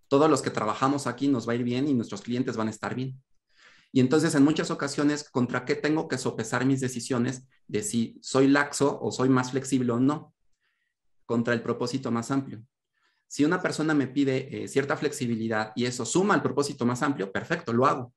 [0.09, 2.71] todos los que trabajamos aquí nos va a ir bien y nuestros clientes van a
[2.71, 3.23] estar bien.
[3.97, 8.47] Y entonces en muchas ocasiones, ¿contra qué tengo que sopesar mis decisiones de si soy
[8.47, 10.35] laxo o soy más flexible o no?
[11.25, 12.63] Contra el propósito más amplio.
[13.27, 17.33] Si una persona me pide eh, cierta flexibilidad y eso suma al propósito más amplio,
[17.33, 18.13] perfecto, lo hago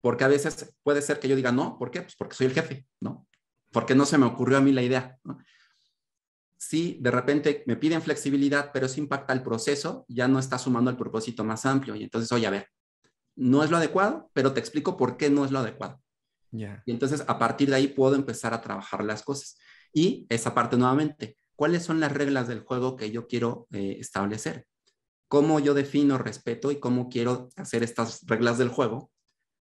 [0.00, 2.02] porque a veces puede ser que yo diga no, ¿por qué?
[2.02, 3.26] Pues porque soy el jefe, ¿no?
[3.72, 5.18] Porque no se me ocurrió a mí la idea.
[5.24, 5.38] ¿no?
[6.56, 10.88] Si de repente me piden flexibilidad, pero eso impacta el proceso, ya no está sumando
[10.88, 11.96] el propósito más amplio.
[11.96, 12.68] Y entonces, oye, a ver,
[13.36, 16.00] no es lo adecuado, pero te explico por qué no es lo adecuado.
[16.84, 19.56] Y entonces, a partir de ahí puedo empezar a trabajar las cosas.
[19.92, 24.66] Y esa parte nuevamente, ¿cuáles son las reglas del juego que yo quiero eh, establecer?
[25.28, 29.10] ¿Cómo yo defino respeto y cómo quiero hacer estas reglas del juego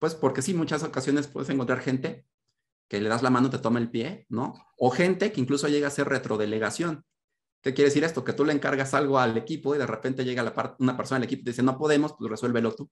[0.02, 2.26] pues porque sí, muchas ocasiones puedes encontrar gente
[2.90, 4.56] que le das la mano, te toma el pie, ¿no?
[4.76, 7.06] O gente que incluso llega a ser retrodelegación.
[7.62, 8.24] ¿Qué quiere decir esto?
[8.24, 11.26] Que tú le encargas algo al equipo y de repente llega la una persona del
[11.26, 12.90] equipo y te dice, no podemos, pues resuélvelo tú.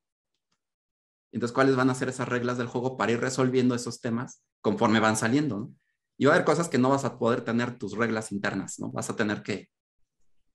[1.32, 5.00] Entonces, ¿cuáles van a ser esas reglas del juego para ir resolviendo esos temas conforme
[5.00, 5.60] van saliendo?
[5.60, 5.74] ¿no?
[6.18, 8.92] Y va a haber cosas que no vas a poder tener tus reglas internas, ¿no?
[8.92, 9.70] Vas a tener que,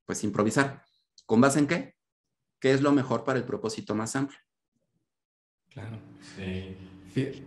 [0.05, 0.83] pues, improvisar.
[1.27, 1.95] ¿Con base en qué?
[2.61, 4.39] ¿Qué es lo mejor para el propósito más amplio?
[5.71, 5.99] Claro.
[6.35, 7.47] Sí.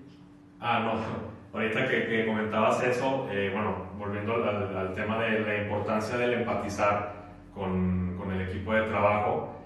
[0.60, 1.58] Ah, no.
[1.58, 8.18] Ahorita que, comentabas eso, eh, bueno, volviendo al, tema de la importancia del empatizar con,
[8.18, 9.57] con el equipo de trabajo,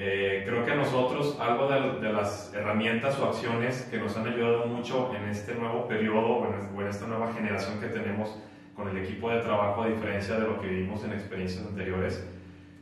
[0.00, 5.12] eh, creo que nosotros, algo de, las herramientas o acciones que nos han ayudado mucho
[5.12, 8.38] en este nuevo periodo o en, esta nueva generación que tenemos
[8.76, 12.24] con el equipo de trabajo, a diferencia de lo que vivimos en experiencias anteriores,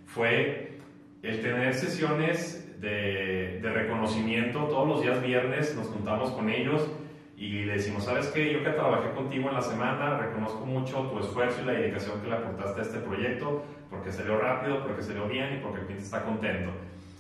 [0.05, 0.79] fue
[1.23, 4.65] el tener sesiones de, de reconocimiento.
[4.65, 6.87] Todos los días viernes nos juntamos con ellos
[7.39, 8.53] y le decimos, ¿sabes qué?
[8.53, 12.29] Yo que trabajé contigo en la semana, reconozco mucho tu esfuerzo y la dedicación que
[12.29, 16.05] le aportaste a este proyecto, porque salió rápido, porque salió bien y porque el cliente
[16.05, 16.73] está contento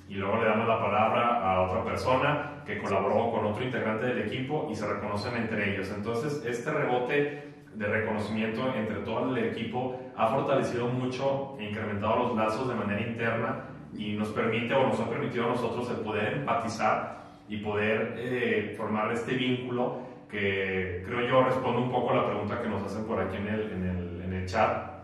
[0.08, 4.26] y luego le damos la palabra a otra persona que colaboró con otro integrante del
[4.26, 5.92] equipo y se reconocen entre ellos.
[5.94, 12.36] Entonces, este rebote de reconocimiento entre todo el equipo ha fortalecido mucho e incrementado los
[12.36, 13.64] lazos de manera interna
[13.94, 18.74] y nos permite o nos ha permitido a nosotros el poder empatizar y poder eh,
[18.76, 23.04] formar este vínculo que creo yo responde un poco a la pregunta que nos hacen
[23.06, 24.96] por aquí en el, en el, en el chat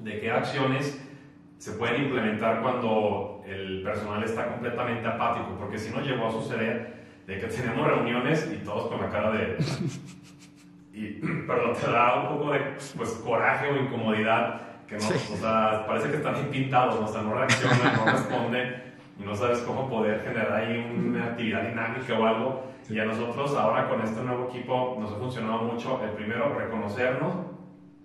[0.00, 1.00] de qué acciones
[1.58, 6.94] se pueden implementar cuando el personal está completamente apático, porque si no llegó a suceder
[7.26, 9.56] de que tenemos reuniones y todos con la cara de...
[10.92, 11.06] Y,
[11.46, 12.60] perdón, te da un poco de
[12.96, 17.34] pues, coraje o incomodidad, que no, o sea, parece que están pintados, o sea, no
[17.34, 18.84] reaccionan, no responden,
[19.18, 22.64] y no sabes cómo poder generar ahí una actividad dinámica o algo.
[22.88, 27.46] Y a nosotros ahora con este nuevo equipo nos ha funcionado mucho el primero reconocernos,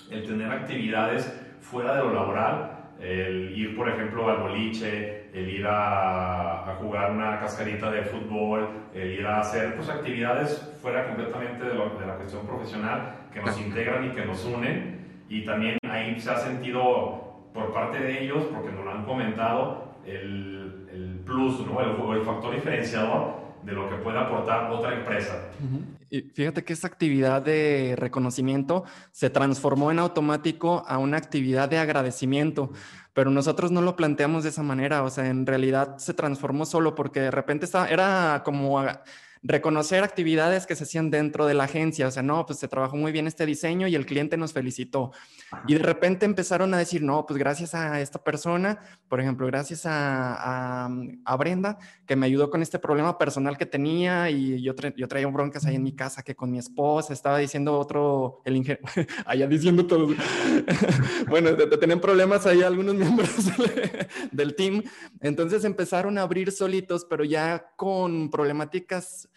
[0.10, 5.66] el tener actividades fuera de lo laboral, el ir, por ejemplo, al boliche, el ir
[5.68, 11.72] a, jugar una cascarita de fútbol, el ir a hacer pues, actividades fuera completamente de,
[11.72, 15.24] de, la cuestión profesional que nos integran y que nos unen.
[15.28, 19.96] Y también ahí se ha sentido por parte de ellos, porque nos lo han comentado,
[20.06, 21.82] el, el plus, ¿no?
[21.82, 25.50] el, el factor diferenciador de lo que puede aportar otra empresa.
[26.10, 31.78] Y fíjate que esa actividad de reconocimiento se transformó en automático a una actividad de
[31.78, 32.72] agradecimiento,
[33.14, 36.96] pero nosotros no lo planteamos de esa manera, o sea, en realidad se transformó solo
[36.96, 38.80] porque de repente estaba, era como
[39.42, 42.98] reconocer actividades que se hacían dentro de la agencia, o sea, no, pues se trabajó
[42.98, 45.12] muy bien este diseño y el cliente nos felicitó.
[45.68, 49.86] Y de repente empezaron a decir, no, pues gracias a esta persona, por ejemplo, gracias
[49.86, 50.86] a,
[51.26, 55.28] a, Brenda, que me ayudó con este problema personal que tenía y yo, yo traía
[55.28, 58.86] broncas ahí en mi casa que con mi esposa estaba diciendo otro, el ingeniero,
[59.26, 60.08] allá diciendo todo.
[61.30, 63.32] bueno, tenían problemas ahí algunos miembros
[64.32, 64.84] del team.
[65.22, 69.29] Entonces empezaron a abrir solitos, pero ya con problemáticas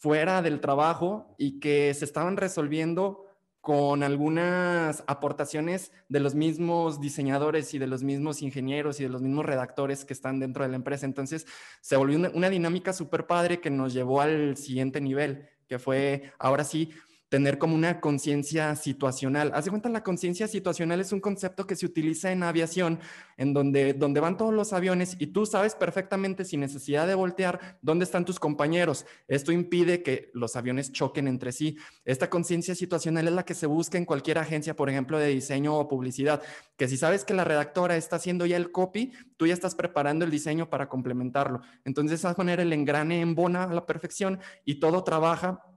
[0.00, 3.26] fuera del trabajo y que se estaban resolviendo
[3.60, 9.20] con algunas aportaciones de los mismos diseñadores y de los mismos ingenieros y de los
[9.20, 11.04] mismos redactores que están dentro de la empresa.
[11.04, 11.46] Entonces
[11.82, 16.64] se volvió una, dinámica súper padre que nos llevó al siguiente nivel, que fue ahora
[16.64, 16.90] sí
[17.30, 19.52] tener como una conciencia situacional.
[19.54, 22.98] Haz de cuenta, la conciencia situacional es un concepto que se utiliza en aviación,
[23.36, 27.78] en donde, donde van todos los aviones y tú sabes perfectamente sin necesidad de voltear
[27.82, 29.06] dónde están tus compañeros.
[29.28, 31.78] Esto impide que los aviones choquen entre sí.
[32.04, 35.76] Esta conciencia situacional es la que se busca en cualquier agencia, por ejemplo, de diseño
[35.76, 36.42] o publicidad,
[36.76, 40.24] que si sabes que la redactora está haciendo ya el copy, tú ya estás preparando
[40.24, 41.60] el diseño para complementarlo.
[41.84, 45.69] Entonces, esa manera el engrane embona a la perfección y todo trabaja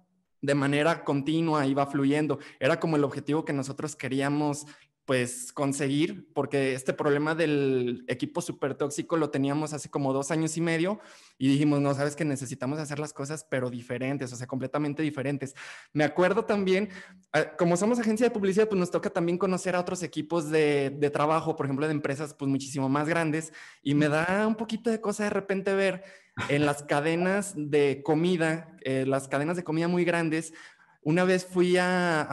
[0.44, 2.38] de manera continua, iba fluyendo.
[2.60, 4.68] Era como el objetivo que nosotros queríamos
[5.06, 10.56] pues conseguir, porque este problema del equipo súper tóxico lo teníamos hace como dos años
[10.56, 11.00] y medio
[11.38, 15.56] y dijimos, no, sabes que necesitamos hacer las cosas, pero diferentes, o sea, completamente diferentes.
[15.92, 16.90] Me acuerdo también,
[17.34, 20.90] ah, como somos agencia de publicidad, pues nos toca también conocer a otros equipos de,
[20.90, 24.90] de trabajo, por ejemplo, de empresas pues muchísimo más grandes y me da un poquito
[24.90, 26.04] de cosa de repente ver
[26.50, 30.54] en las cadenas de comida, eh, las cadenas de comida muy grandes,
[31.04, 32.28] una vez fui a,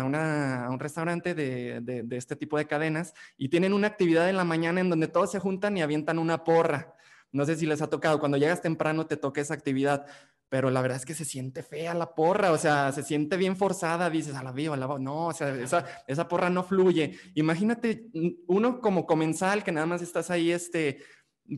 [0.70, 4.90] un restaurante de, este tipo de cadenas y tienen una actividad en la mañana en
[4.90, 6.94] donde todos se juntan y avientan una porra.
[7.32, 10.06] No sé si les ha tocado, cuando llegas temprano te toca esa actividad,
[10.48, 13.56] pero la verdad es que se siente fea la porra, o sea, se siente bien
[13.56, 17.18] forzada, dices, a la viva, a la no, o sea, esa, esa porra no fluye.
[17.34, 18.06] Imagínate
[18.48, 20.98] uno como comensal que nada más estás ahí, este,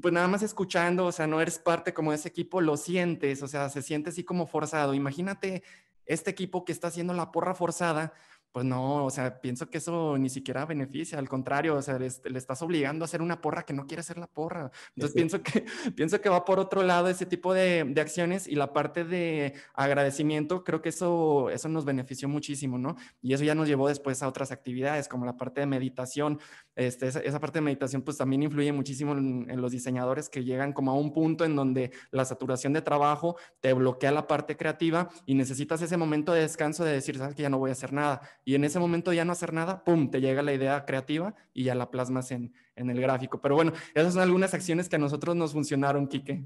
[0.01, 3.43] pues nada más escuchando, o sea, no eres parte como de ese equipo, lo sientes,
[3.43, 4.93] o sea, se siente así como forzado.
[4.93, 5.63] Imagínate
[6.07, 8.13] este equipo que está haciendo la porra forzada,
[8.53, 12.07] pues no, o sea, pienso que eso ni siquiera beneficia, al contrario, o sea, le,
[12.07, 14.71] estás obligando a hacer una porra que no quiere hacer la porra.
[14.95, 15.65] Entonces pienso que,
[15.97, 19.55] pienso que va por otro lado ese tipo de, de, acciones y la parte de
[19.73, 22.97] agradecimiento, creo que eso, eso nos benefició muchísimo, ¿no?
[23.23, 26.39] Y eso ya nos llevó después a otras actividades, como la parte de meditación.
[26.75, 30.91] Este, esa, parte de meditación pues también influye muchísimo en, los diseñadores que llegan como
[30.91, 35.35] a un punto en donde la saturación de trabajo te bloquea la parte creativa y
[35.35, 38.23] necesitas ese momento de descanso de decir, sabes que ya no voy a hacer nada
[38.45, 41.65] y en ese momento ya no hacer nada, ¡pum!, te llega la idea creativa y
[41.65, 43.41] ya la plasmas en, en el gráfico.
[43.41, 46.45] Pero bueno, esas son algunas acciones que a nosotros nos funcionaron, Quique.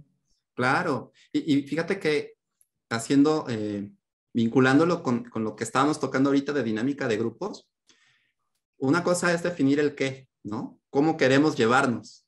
[0.55, 2.39] Claro, y, fíjate que
[2.89, 3.91] haciendo, eh,
[4.33, 7.69] vinculándolo con, con lo que estábamos tocando ahorita de dinámica de grupos,
[8.79, 10.79] una cosa es definir el qué, ¿no?
[10.91, 12.27] ¿Cómo queremos llevarnos?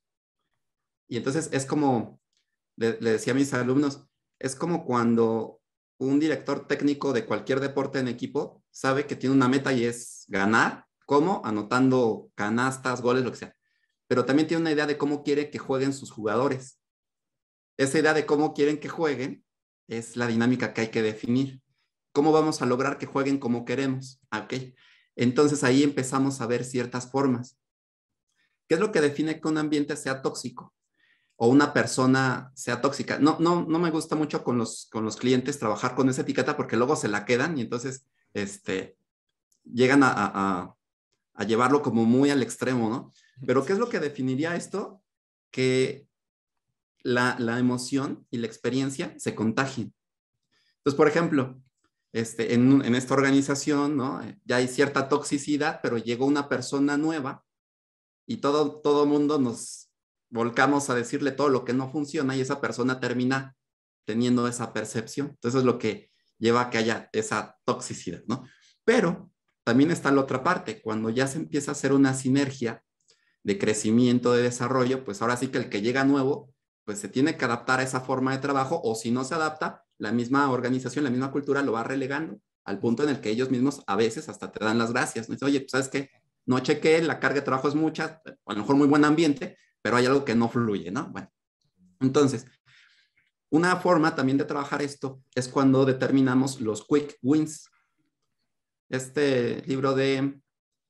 [1.08, 2.20] Y entonces es como,
[2.76, 4.04] le, decía a mis alumnos,
[4.38, 5.60] es como cuando
[5.98, 10.24] un director técnico de cualquier deporte en equipo sabe que tiene una meta y es
[10.28, 11.42] ganar, ¿cómo?
[11.44, 13.56] Anotando canastas, goles, lo que sea.
[14.06, 16.80] Pero también tiene una idea de cómo quiere que jueguen sus jugadores.
[17.76, 19.44] Esa idea de cómo quieren que jueguen
[19.88, 21.62] es la dinámica que hay que definir.
[22.12, 24.20] ¿Cómo vamos a lograr que jueguen como queremos?
[24.32, 24.54] Ok.
[25.18, 27.58] Entonces ahí empezamos a ver ciertas formas.
[28.66, 30.74] ¿Qué es lo que define que un ambiente sea tóxico?
[31.40, 33.20] o una persona sea tóxica.
[33.20, 36.56] No, no, no me gusta mucho con los, con los clientes trabajar con esa etiqueta
[36.56, 38.04] porque luego se la quedan y entonces
[38.34, 38.96] este,
[39.62, 40.74] llegan a,
[41.46, 43.12] llevarlo como muy al extremo, ¿no?
[43.46, 45.00] Pero ¿qué es lo que definiría esto?
[45.52, 46.08] Que
[47.02, 49.94] la, emoción y la experiencia se contagien.
[50.78, 51.62] Entonces, por ejemplo,
[52.12, 54.20] este, en, esta organización, ¿no?
[54.44, 57.44] Ya hay cierta toxicidad, pero llegó una persona nueva
[58.26, 59.88] y todo, todo mundo nos,
[60.30, 63.56] volcamos a decirle todo lo que no funciona y esa persona termina
[64.04, 65.28] teniendo esa percepción.
[65.28, 68.46] Entonces es lo que lleva a que haya esa toxicidad, ¿no?
[68.84, 69.30] Pero
[69.64, 72.82] también está la otra parte, cuando ya se empieza a hacer una sinergia
[73.42, 76.52] de crecimiento, de desarrollo, pues ahora sí que el que llega nuevo,
[76.88, 79.84] pues se tiene que adaptar a esa forma de trabajo o si no se adapta,
[79.98, 83.50] la misma organización, la misma cultura lo va relegando al punto en el que ellos
[83.50, 85.28] mismos a veces hasta te dan las gracias.
[85.28, 85.36] ¿no?
[85.42, 86.08] Oye, pues, ¿sabes qué?
[86.46, 89.96] No chequé, la carga de trabajo es mucha, a lo mejor muy buen ambiente, pero
[89.96, 91.10] hay algo que no fluye, ¿no?
[91.10, 91.30] Bueno,
[92.00, 92.46] entonces,
[93.50, 97.68] una forma también de trabajar esto es cuando determinamos los quick wins.
[98.88, 100.40] Este libro de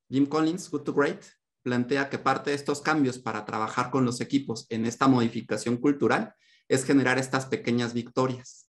[0.08, 1.24] Jim Collins, Good to Great,
[1.62, 6.34] plantea que parte de estos cambios para trabajar con los equipos en esta modificación cultural
[6.68, 8.68] es generar estas pequeñas victorias.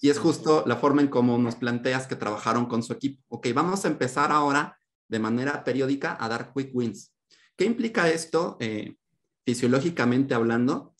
[0.00, 3.22] Y es justo la forma en cómo nos planteas que trabajaron con su equipo.
[3.28, 4.76] Ok, vamos a empezar ahora
[5.08, 7.14] de manera periódica a dar quick wins.
[7.56, 8.56] ¿Qué implica esto?
[8.60, 8.96] Eh,
[9.44, 10.94] fisiológicamente hablando,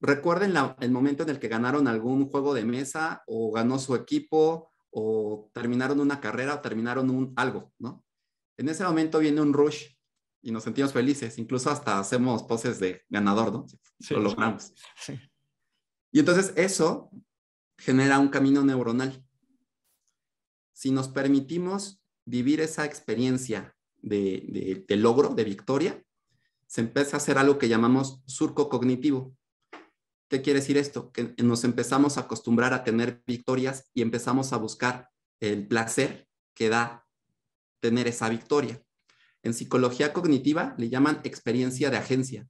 [0.00, 4.70] recuerden el momento en el que ganaron algún juego de mesa o ganó su equipo
[4.90, 8.04] o terminaron una carrera o terminaron un algo, ¿no?
[8.56, 9.86] En ese momento viene un rush
[10.42, 13.66] y nos sentimos felices, incluso hasta hacemos poses de ganador, ¿no?
[14.10, 14.72] Lo logramos.
[16.12, 17.10] Y entonces eso
[17.78, 19.24] genera un camino neuronal.
[20.72, 26.04] Si nos permitimos vivir esa experiencia de logro, de victoria,
[26.66, 29.36] se empieza a hacer algo que llamamos surco cognitivo.
[30.28, 31.12] ¿Qué quiere decir esto?
[31.12, 36.68] Que nos empezamos a acostumbrar a tener victorias y empezamos a buscar el placer que
[36.68, 37.03] da
[37.84, 38.82] tener esa victoria.
[39.42, 42.48] En psicología cognitiva le llaman experiencia de agencia.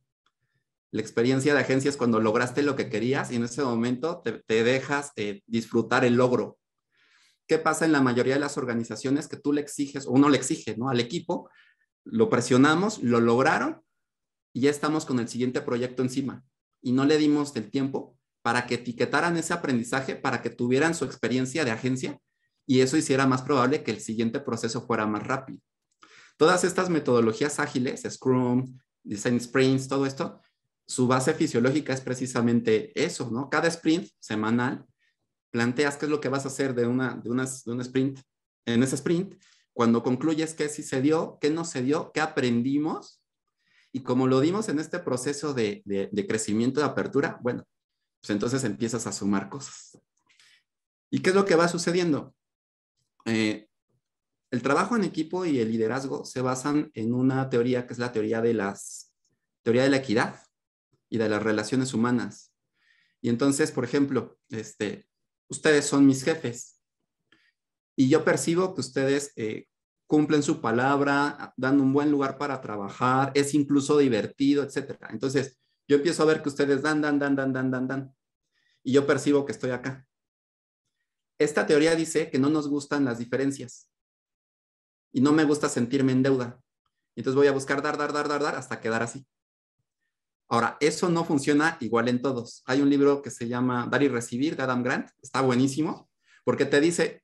[0.93, 4.63] La experiencia de agencia es cuando lograste lo que querías y en ese momento te,
[4.63, 6.57] dejas eh, disfrutar el logro.
[7.49, 10.37] ¿Qué pasa en la mayoría de las organizaciones que tú le exiges o uno le
[10.37, 10.89] exige ¿no?
[10.89, 11.51] al equipo?
[12.05, 13.83] Lo presionamos, lo lograron
[14.53, 16.45] y ya estamos con el siguiente proyecto encima
[16.81, 21.05] y no le dimos el tiempo para que etiquetaran ese aprendizaje, para que tuvieran su
[21.05, 22.21] experiencia de agencia
[22.67, 25.61] y eso hiciera más probable que el siguiente proceso fuera más rápido.
[26.37, 30.41] Todas estas metodologías ágiles, Scrum, Design Sprints, todo esto,
[30.87, 33.49] su base fisiológica es precisamente eso, ¿no?
[33.49, 34.85] Cada sprint semanal
[35.51, 38.21] planteas qué es lo que vas a hacer de, una, de, de un sprint.
[38.67, 39.35] En ese sprint,
[39.73, 43.21] cuando concluyes qué sí se dio, qué no se dio, qué aprendimos
[43.93, 47.65] y como lo dimos en este proceso de, de, crecimiento, de apertura, bueno,
[48.21, 50.01] pues entonces empiezas a sumar cosas.
[51.11, 52.35] ¿Y qué es lo que va sucediendo?
[53.27, 53.69] Eh,
[54.51, 58.13] el trabajo en equipo y el liderazgo se basan en una teoría que es la
[58.13, 59.13] teoría de las
[59.63, 60.43] teoría de la equidad
[61.09, 62.53] y de las relaciones humanas.
[63.21, 65.09] Y entonces, por ejemplo, este,
[65.49, 66.81] ustedes son mis jefes
[67.97, 69.67] y yo percibo que ustedes eh,
[70.07, 75.09] cumplen su palabra, dan un buen lugar para trabajar, es incluso divertido, etcétera.
[75.11, 75.59] Entonces,
[75.89, 78.15] yo empiezo a ver que ustedes dan, dan, dan, dan, dan, dan, dan,
[78.83, 80.07] y yo percibo que estoy acá.
[81.39, 83.89] Esta teoría dice que no nos gustan las diferencias.
[85.13, 86.61] y no me gusta sentirme en deuda.
[87.15, 89.25] Entonces voy a buscar dar, dar, dar, dar, dar hasta quedar así.
[90.49, 92.63] Ahora, eso no funciona igual en todos.
[92.67, 95.11] Hay un libro que se llama Dar y Recibir de Adam Grant.
[95.23, 96.11] Está buenísimo
[96.45, 97.23] porque te dice,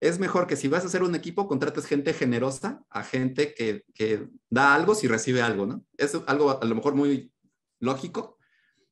[0.00, 3.84] es mejor que si vas a hacer un equipo, contrates gente generosa a gente que,
[3.94, 5.84] que da algo si recibe algo, ¿no?
[5.98, 7.32] Es algo a lo mejor muy
[7.80, 8.38] lógico,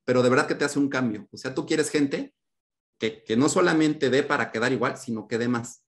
[0.05, 1.29] pero de verdad que te hace un cambio.
[1.33, 2.35] O sea, tú quieres gente
[2.99, 5.85] que, que no solamente dé para quedar igual, sino que dé más.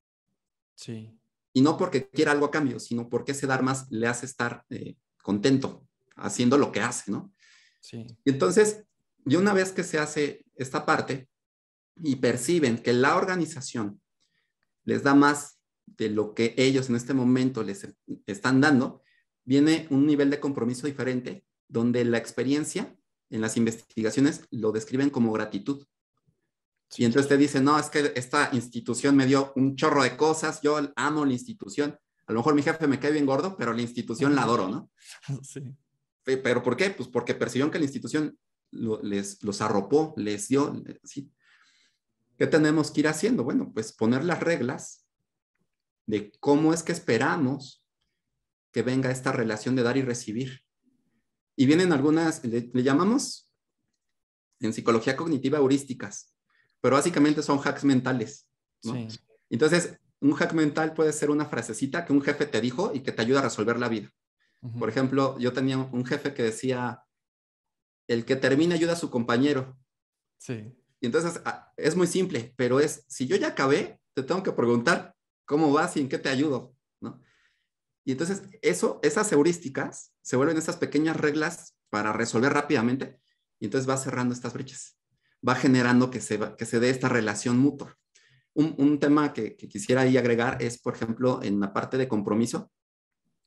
[0.75, 1.19] Sí.
[1.53, 4.65] Y no porque quiera algo a cambio, sino porque ese dar más le hace estar
[4.71, 5.87] eh, contento
[6.17, 7.33] haciendo lo que hace, ¿no?
[7.81, 8.07] Sí.
[8.25, 8.85] Entonces,
[9.25, 11.29] y una vez que se hace esta parte
[12.03, 14.01] y perciben que la organización
[14.85, 17.89] les da más de lo que ellos en este momento les
[18.27, 19.03] están dando,
[19.45, 22.97] viene un nivel de compromiso diferente donde la experiencia
[23.31, 25.87] en las investigaciones lo describen como gratitud.
[26.97, 30.61] Y entonces te dicen, no, es que esta institución me dio un chorro de cosas,
[30.63, 31.99] yo amo la institución.
[32.27, 34.91] A lo mejor mi jefe me cae bien gordo, pero la institución la adoro, ¿no?
[35.43, 35.63] Sí.
[36.25, 36.91] ¿Pero por qué?
[36.91, 38.37] Pues porque percibieron que la institución
[38.73, 41.31] les, los arropó, les dio, ¿sí?
[42.37, 43.45] ¿Qué tenemos que ir haciendo?
[43.45, 45.07] Bueno, pues poner las reglas
[46.07, 47.85] de cómo es que esperamos
[48.73, 50.63] que venga esta relación de dar y recibir.
[51.57, 53.51] Y vienen algunas, le, le llamamos
[54.61, 56.36] en psicología cognitiva heurísticas,
[56.81, 58.47] pero básicamente son hacks mentales.
[58.85, 58.95] ¿no?
[58.95, 59.09] Sí.
[59.51, 63.13] Entonces, un hack mental puede ser una frasecita que un jefe te dijo y que
[63.13, 64.11] te ayuda a resolver la vida.
[64.63, 64.79] Ujú.
[64.79, 67.05] Por ejemplo, yo tenía un jefe que decía,
[68.09, 69.77] el que termina ayuda a su compañero.
[70.39, 70.73] Sí.
[71.01, 74.53] Y entonces ah, es muy simple, pero es, si yo ya acabé, te tengo que
[74.53, 75.15] preguntar
[75.45, 77.23] cómo vas y en qué te ayudo, ¿no?
[78.05, 83.21] Y entonces eso, esas heurísticas se vuelven esas pequeñas reglas para resolver rápidamente
[83.59, 84.96] y entonces va cerrando estas brechas,
[85.47, 87.97] va generando que se, que se dé esta relación mutua.
[88.55, 92.09] Un, un tema que, que quisiera ahí agregar es, por ejemplo, en la parte de
[92.09, 92.71] compromiso,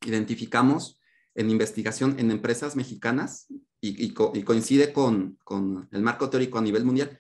[0.06, 1.00] identificamos
[1.36, 3.48] en investigación en empresas mexicanas
[3.82, 7.20] y, y co- y coincide con, con el marco teórico a nivel mundial,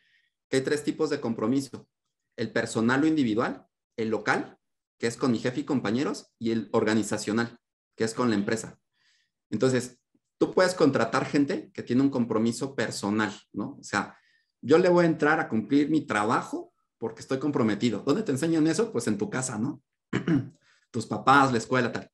[0.49, 1.87] que hay tres tipos de compromiso.
[2.35, 3.65] El personal o individual,
[3.97, 4.57] el local,
[4.97, 7.59] que es con mi jefe y compañeros, y el organizacional,
[7.95, 8.79] que es con la empresa.
[9.49, 9.99] Entonces,
[10.37, 13.77] tú puedes contratar gente que tiene un compromiso personal, ¿no?
[13.79, 14.17] O sea,
[14.61, 18.03] yo le voy a entrar a cumplir mi trabajo porque estoy comprometido.
[18.05, 18.91] ¿Dónde te enseñan eso?
[18.91, 19.81] Pues en tu casa, ¿no?
[20.91, 22.11] Tus papás, la escuela, tal.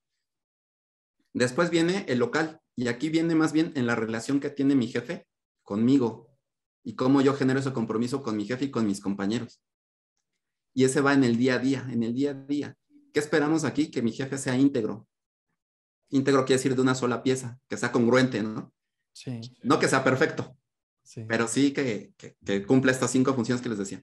[1.34, 4.88] Después viene el local, y aquí viene más bien en la relación que tiene mi
[4.88, 5.28] jefe
[5.64, 6.28] conmigo
[6.84, 9.62] y cómo yo genero ese compromiso con mi jefe y con mis compañeros.
[10.74, 12.78] Y ese va en el día a día, en el día a día.
[13.14, 13.89] ¿Qué esperamos aquí?
[13.89, 15.08] Que mi jefe sea íntegro.
[16.10, 18.74] Íntegro quiere decir de una sola pieza, que sea congruente, ¿no?
[19.14, 19.39] Sí.
[19.64, 20.58] No que sea perfecto,
[21.28, 24.01] Pero sí que, que, cumpla estas cinco funciones que les decía.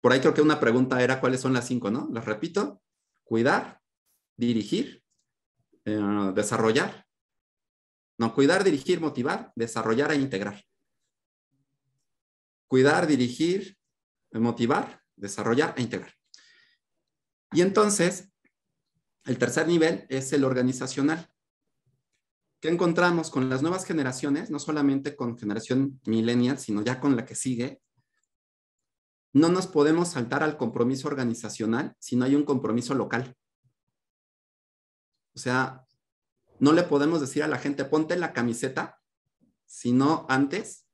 [0.00, 2.08] Por ahí creo que una pregunta era cuáles son las cinco, ¿no?
[2.12, 2.82] Las repito.
[3.22, 3.80] Cuidar,
[4.36, 5.04] dirigir,
[5.84, 7.06] eh, desarrollar.
[8.18, 10.62] No, cuidar, dirigir, motivar, desarrollar e integrar.
[12.66, 13.78] Cuidar, dirigir,
[14.32, 16.12] motivar, desarrollar e integrar.
[17.52, 18.32] Y entonces,
[19.24, 21.31] el tercer nivel es el organizacional.
[22.62, 24.48] ¿Qué encontramos con las nuevas generaciones?
[24.48, 27.82] No solamente con generación millennial, sino ya con la que sigue.
[29.32, 33.36] No nos podemos saltar al compromiso organizacional si no hay un compromiso local.
[35.34, 35.84] O sea,
[36.60, 39.00] no le podemos decir a la gente, ponte la camiseta,
[39.66, 40.86] sino antes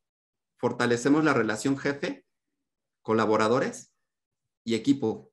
[0.57, 2.25] fortalecemos la relación jefe,
[3.03, 3.93] colaboradores
[4.64, 5.33] y equipo.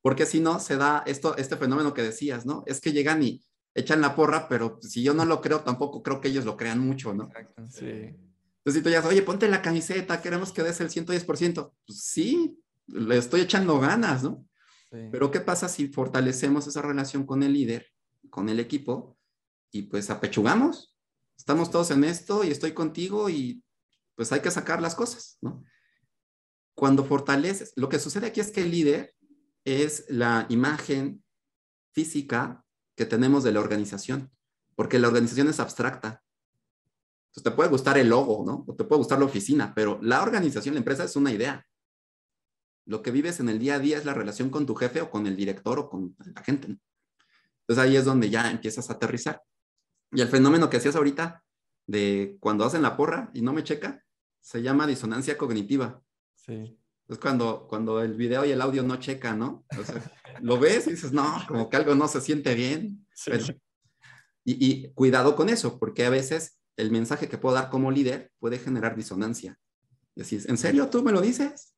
[0.00, 2.62] Porque si no, se da esto, este fenómeno que decías, ¿no?
[2.66, 6.20] Es que llegan y echan la porra, pero si yo no lo creo, tampoco creo
[6.20, 7.24] que ellos lo crean mucho, ¿no?
[7.24, 7.86] Exacto, sí.
[7.86, 11.72] Entonces, si tú ya dices, oye, ponte la camiseta, queremos que des el 110%.
[11.86, 14.46] Pues sí, le estoy echando ganas, ¿no?
[14.90, 15.08] sí.
[15.10, 17.86] Pero ¿qué pasa si fortalecemos esa relación con el líder,
[18.30, 19.18] con el equipo,
[19.70, 20.96] y pues apechugamos?
[21.36, 23.62] Estamos todos en esto y estoy contigo y
[24.14, 25.64] pues hay que sacar las cosas, ¿no?
[26.74, 29.14] Cuando fortaleces, lo que sucede aquí es que el líder
[29.64, 31.22] es la imagen
[31.92, 32.63] física
[32.94, 34.30] que tenemos de la organización,
[34.76, 36.22] porque la organización es abstracta.
[37.28, 38.64] Entonces te puede gustar el logo, ¿no?
[38.66, 41.66] O te puede gustar la oficina, pero la organización, la empresa es una idea.
[42.86, 45.10] Lo que vives en el día a día es la relación con tu jefe o
[45.10, 46.68] con el director o con la gente.
[46.68, 46.78] ¿no?
[47.60, 49.42] Entonces ahí es donde ya empiezas a aterrizar.
[50.12, 51.42] Y el fenómeno que hacías ahorita
[51.86, 54.04] de cuando hacen la porra y no me checa,
[54.40, 56.02] se llama disonancia cognitiva.
[56.34, 56.78] Sí.
[57.14, 59.64] Es cuando, cuando el video y el audio no checan, ¿no?
[59.78, 60.02] O sea,
[60.40, 63.06] lo ves y dices, no, como que algo no se siente bien.
[63.14, 63.30] Sí.
[63.30, 63.54] Pero-
[64.44, 68.32] y, y cuidado con eso, porque a veces el mensaje que puedo dar como líder
[68.40, 69.56] puede generar disonancia.
[70.16, 71.76] Y así es, ¿en serio tú me lo dices?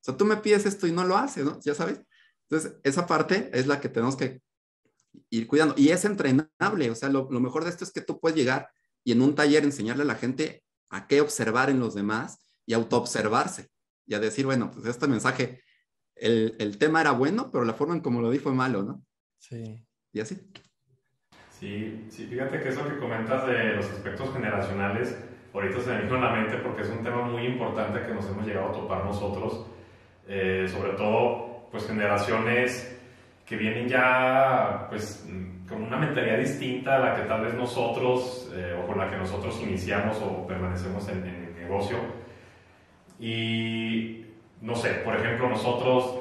[0.00, 1.58] O sea, tú me pides esto y no lo haces, ¿no?
[1.60, 2.00] Ya sabes.
[2.48, 4.40] Entonces, esa parte es la que tenemos que
[5.30, 5.74] ir cuidando.
[5.76, 8.70] Y es entrenable, o sea, lo, lo mejor de esto es que tú puedes llegar
[9.02, 12.72] y en un taller enseñarle a la gente a qué observar en los demás y
[12.72, 13.68] autoobservarse
[14.10, 15.62] y a decir, bueno, pues este mensaje,
[16.16, 19.04] el, el tema era bueno, pero la forma en como lo di fue malo, ¿no?
[19.38, 19.86] Sí.
[20.12, 20.50] Y así.
[21.48, 25.16] Sí, sí, fíjate que eso que comentas de los aspectos generacionales,
[25.54, 28.28] ahorita se me vino a la mente porque es un tema muy importante que nos
[28.28, 29.64] hemos llegado a topar nosotros,
[30.26, 32.98] eh, sobre todo, pues generaciones
[33.46, 35.24] que vienen ya, pues,
[35.68, 39.16] con una mentalidad distinta a la que tal vez nosotros, eh, o con la que
[39.16, 42.19] nosotros iniciamos o permanecemos en, en el negocio.
[43.20, 44.26] Y,
[44.62, 46.20] no sé, por ejemplo, nosotros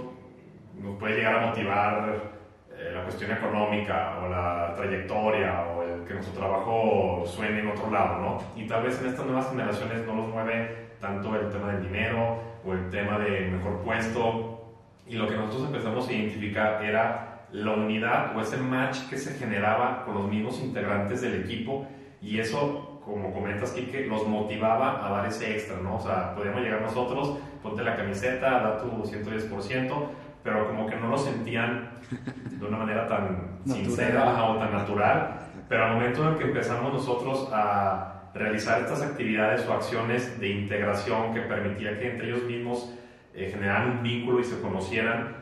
[0.82, 2.32] nos puede llegar a motivar
[2.78, 7.89] eh, la cuestión económica o la trayectoria o el que nuestro trabajo suene en otro
[7.89, 8.38] lado, ¿no?
[8.56, 12.39] Y tal vez en estas nuevas generaciones no los mueve tanto el tema del dinero
[12.66, 14.76] o el tema de mejor puesto.
[15.08, 19.34] Y lo que nosotros empezamos a identificar era la unidad o ese match que se
[19.34, 21.88] generaba con los mismos integrantes del equipo
[22.22, 25.95] y eso, como comentas, Kike, los motivaba a dar ese extra, ¿no?
[25.95, 30.07] O sea, podíamos llegar nosotros, ponte la camiseta, da tu 110%,
[30.43, 31.89] pero como que no lo sentían
[32.51, 35.39] de una manera tan sincera o tan natural.
[35.68, 41.34] Pero al momento en que empezamos nosotros a realizar estas actividades o acciones de integración
[41.34, 42.93] que permitía que entre ellos mismos
[43.34, 45.39] eh, generaran un vínculo y se conocieran,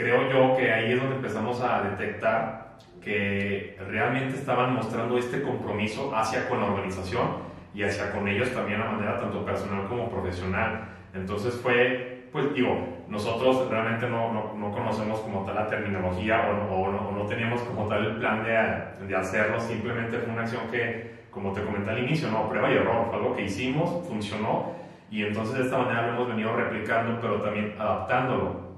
[0.00, 2.70] creo yo que ahí es donde empezamos a detectar
[3.02, 8.80] que realmente estaban mostrando este compromiso hacia con la organización y hacia con ellos también
[8.80, 10.88] de manera tanto personal como profesional.
[11.12, 16.74] Entonces fue, pues digo, nosotros realmente no, no, no conocemos como tal la terminología o,
[16.74, 20.42] o, no, o, no, teníamos como tal el plan de, de, hacerlo, simplemente fue una
[20.42, 24.06] acción que, como te comenté al inicio, no, prueba y error, fue algo que hicimos,
[24.08, 24.72] funcionó
[25.10, 28.69] y entonces de esta manera lo hemos venido replicando, pero también adaptándolo.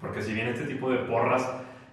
[0.00, 1.48] Porque si bien este tipo de porras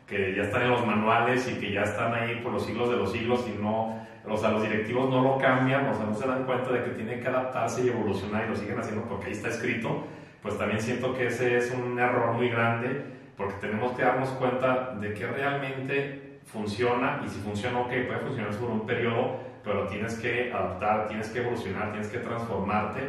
[0.05, 2.95] que ya están en los manuales y que ya están ahí por los siglos de
[2.95, 6.27] los siglos y no, o sea, los directivos no lo cambian, o sea, no se
[6.27, 9.31] dan cuenta de que tiene que adaptarse y evolucionar y lo siguen haciendo porque ahí
[9.33, 10.05] está escrito,
[10.41, 13.03] pues también siento que ese es un error muy grande
[13.35, 18.51] porque tenemos que darnos cuenta de que realmente funciona y si funciona, ok, puede funcionar
[18.55, 23.01] por un periodo, pero tienes que adaptar, tienes que evolucionar, tienes que transformarte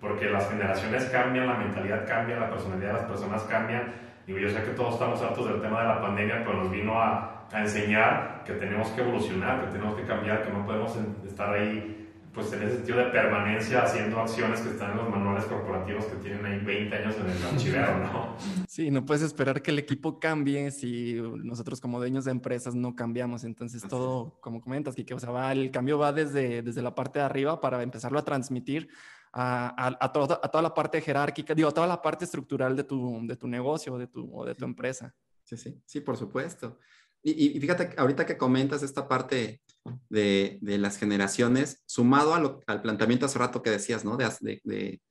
[0.00, 3.92] porque las generaciones cambian, la mentalidad cambia, la personalidad de las personas cambian.
[4.26, 7.00] Digo, yo sé que todos estamos hartos del tema de la pandemia, pero nos vino
[7.00, 11.54] a, a enseñar que tenemos que evolucionar, que tenemos que cambiar, que no podemos estar
[11.54, 12.06] ahí
[12.36, 16.16] pues en ese sentido de permanencia haciendo acciones que están en los manuales corporativos que
[16.16, 18.36] tienen ahí 20 años en el archivero, ¿no?
[18.68, 22.94] Sí, no puedes esperar que el equipo cambie si nosotros como dueños de empresas no
[22.94, 23.42] cambiamos.
[23.44, 27.20] Entonces todo, como comentas, que o sea, va, el cambio va desde, desde la parte
[27.20, 28.90] de arriba para empezarlo a transmitir
[29.38, 32.74] a, a, a, toda, a toda la parte jerárquica, digo, a toda la parte estructural
[32.74, 35.14] de tu, de tu negocio de tu, o de tu empresa.
[35.44, 36.78] Sí, sí, sí, por supuesto.
[37.22, 39.60] Y, y, fíjate, ahorita que comentas esta parte
[40.08, 44.16] de, de las generaciones, sumado a lo, al planteamiento hace rato que decías, ¿no?
[44.16, 45.02] De, de,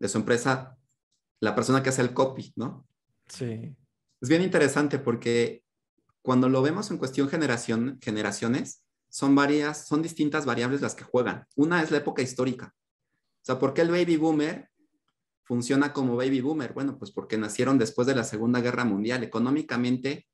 [0.00, 0.76] de, su empresa,
[1.40, 2.84] la persona que hace el copy, ¿no?
[3.28, 3.76] Sí.
[4.20, 5.62] Es bien interesante porque
[6.20, 11.46] cuando lo vemos en cuestión generación, generaciones, son varias, son distintas variables las que juegan.
[11.54, 12.74] Una es la época histórica.
[13.48, 14.68] Sea, ¿por qué el baby boomer
[15.42, 16.74] funciona como baby boomer?
[16.74, 19.24] Bueno, pues porque nacieron después de la Segunda Guerra Mundial.
[19.24, 20.28] Económicamente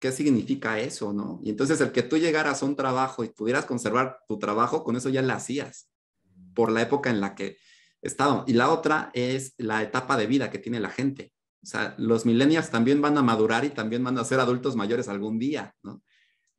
[0.00, 1.38] qué significa eso, ¿no?
[1.44, 4.96] Y entonces el que tú llegaras a un trabajo y pudieras conservar tu trabajo, con
[4.96, 5.88] eso ya lo hacías,
[6.52, 7.58] por la época en la que
[8.00, 8.42] estaba.
[8.48, 11.32] Y la otra es la etapa de vida que tiene la gente.
[11.62, 15.06] O sea, los millennials también van a madurar y también van a ser adultos mayores
[15.06, 16.02] algún día, ¿no?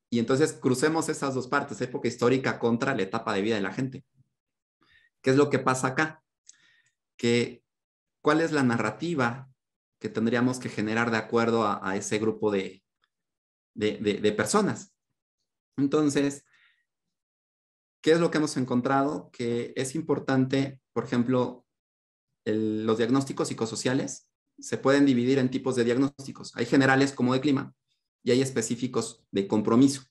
[0.10, 3.74] Y entonces crucemos esas dos partes, época histórica contra la etapa de vida de la
[3.74, 4.06] gente.
[5.24, 6.24] ¿Qué es lo que pasa acá?
[7.18, 7.64] Que,
[8.22, 9.50] ¿cuál es la narrativa
[10.04, 12.84] que tendríamos que generar de acuerdo a, ese grupo de,
[13.74, 14.94] de, personas.
[15.78, 16.44] Entonces,
[18.02, 19.30] ¿qué es lo que hemos encontrado?
[19.32, 21.66] Que es importante, por ejemplo,
[22.44, 26.54] los diagnósticos psicosociales se pueden dividir en tipos de diagnósticos.
[26.58, 27.74] Hay generales como de clima
[28.24, 30.04] y hay específicos de compromiso.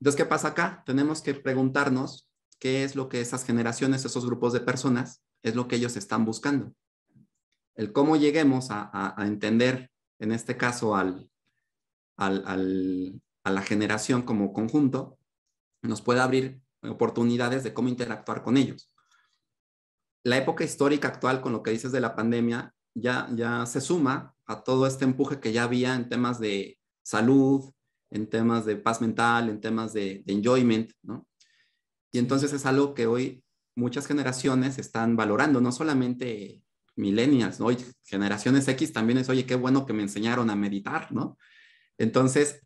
[0.00, 0.82] Entonces, ¿qué pasa acá?
[0.86, 5.68] Tenemos que preguntarnos qué es lo que esas generaciones, esos grupos de personas, es lo
[5.68, 6.72] que ellos están buscando.
[7.74, 11.04] El cómo lleguemos a, entender, en este caso, a
[13.44, 15.18] la generación como conjunto,
[15.82, 18.90] nos puede abrir oportunidades de cómo interactuar con ellos.
[20.24, 24.34] La época histórica actual, con lo que dices de la pandemia, ya, ya se suma
[24.46, 27.72] a todo este empuje que ya había en temas de salud,
[28.10, 31.26] en temas de paz mental, en temas de, de enjoyment, ¿no?
[32.16, 33.44] Y entonces es algo que hoy
[33.74, 36.62] muchas generaciones están valorando, no solamente
[36.96, 37.66] millennials, ¿no?
[37.66, 41.36] Hoy generaciones X también es, oye, qué bueno que me enseñaron a meditar, ¿no?
[41.98, 42.62] Entonces,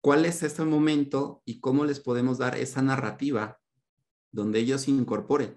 [0.00, 3.60] cuál es este momento y cómo les podemos dar esa narrativa
[4.32, 5.56] donde ellos se incorporen.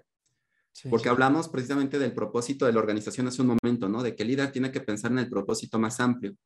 [0.88, 4.04] Porque hablamos precisamente del propósito de la organización hace un momento, ¿no?
[4.04, 6.36] De que el líder tiene que pensar en el propósito más amplio.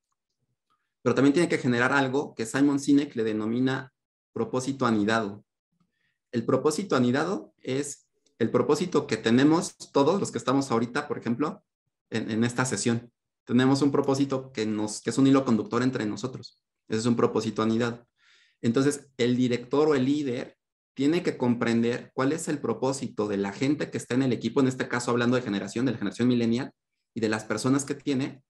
[1.03, 3.93] Pero también tiene que generar algo que Simon Sinek le denomina
[4.33, 5.44] propósito anidado.
[6.35, 8.09] El propósito anidado es
[8.41, 11.63] el propósito que tenemos todos los que estamos ahorita, por ejemplo,
[12.11, 13.13] en, esta sesión.
[13.45, 16.61] Tenemos un propósito que, nos, que es un hilo conductor entre nosotros.
[16.89, 18.05] Ese es un propósito anidado.
[18.63, 20.57] Entonces, el director o el líder
[20.95, 24.59] tiene que comprender cuál es el propósito de la gente que está en el equipo,
[24.59, 26.73] en este caso hablando de generación, de la generación milenial
[27.15, 28.43] y de las personas que tiene,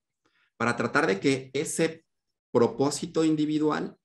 [0.57, 2.07] para tratar de que ese
[2.51, 3.99] propósito individual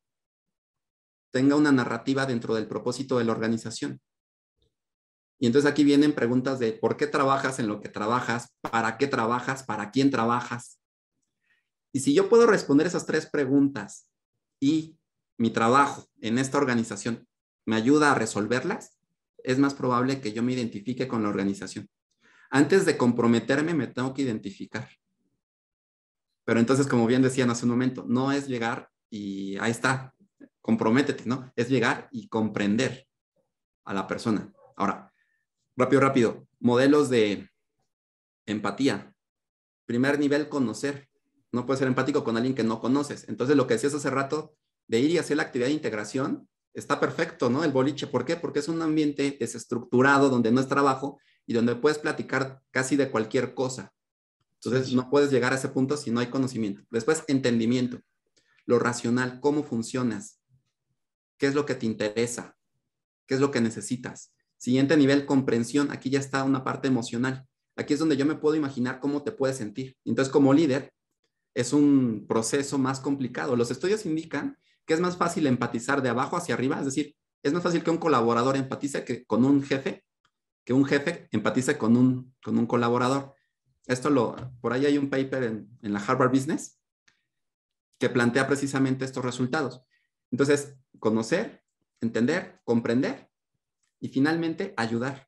[1.32, 4.02] tenga una narrativa dentro del propósito de la organización.
[5.40, 9.08] Y entonces aquí vienen preguntas de por qué trabajas en lo que trabajas, para qué
[9.08, 10.80] trabajas, para quién trabajas.
[11.94, 14.10] Y si yo puedo responder esas tres preguntas
[14.60, 14.98] y
[15.38, 17.28] mi trabajo en esta organización
[17.66, 19.00] me ayuda a resolverlas,
[19.44, 21.90] es más probable que yo me identifique con la organización.
[22.52, 24.90] Antes de comprometerme, me tengo que identificar.
[26.44, 30.14] Pero entonces, como bien decían hace un momento, no es llegar y ahí está,
[30.62, 31.51] comprométete, ¿no?
[31.55, 33.07] Es llegar y comprender
[33.86, 34.53] a la persona.
[34.76, 35.14] Ahora,
[35.76, 37.49] rápido, rápido, modelos de
[38.45, 39.14] empatía.
[39.86, 41.10] Primer nivel, conocer.
[41.51, 43.28] No puedes ser empático con alguien que no conoces.
[43.28, 44.55] Entonces, lo que decías hace rato,
[44.88, 47.64] de ir y hacer la actividad de integración, está perfecto, ¿no?
[47.64, 48.36] El boliche, ¿por qué?
[48.36, 53.10] Porque es un ambiente desestructurado donde no es trabajo y donde puedes platicar casi de
[53.10, 53.93] cualquier cosa.
[54.62, 56.84] Entonces, no puedes llegar a ese punto si no hay conocimiento.
[56.91, 57.99] Después, entendimiento,
[58.66, 60.39] lo racional, cómo funcionas,
[61.40, 62.56] qué es lo que te interesa,
[63.26, 64.34] qué es lo que necesitas.
[64.58, 67.48] Siguiente nivel, comprensión, aquí ya está una parte emocional.
[67.76, 69.98] Aquí es donde yo me puedo imaginar cómo te puedes sentir.
[70.04, 70.94] Entonces, como líder,
[71.56, 73.56] es un proceso más complicado.
[73.56, 77.54] Los estudios indican que es más fácil empatizar de abajo hacia arriba, es decir, es
[77.54, 80.04] más fácil que un colaborador empatice que con un jefe,
[80.66, 83.34] que un jefe empatice con un, con un colaborador.
[83.88, 86.80] Esto lo, por ahí hay un paper en, en la Harvard Business
[87.98, 89.82] que plantea precisamente estos resultados.
[90.32, 91.64] Entonces, conocer,
[92.02, 93.30] entender, comprender
[94.00, 95.28] y finalmente ayudar.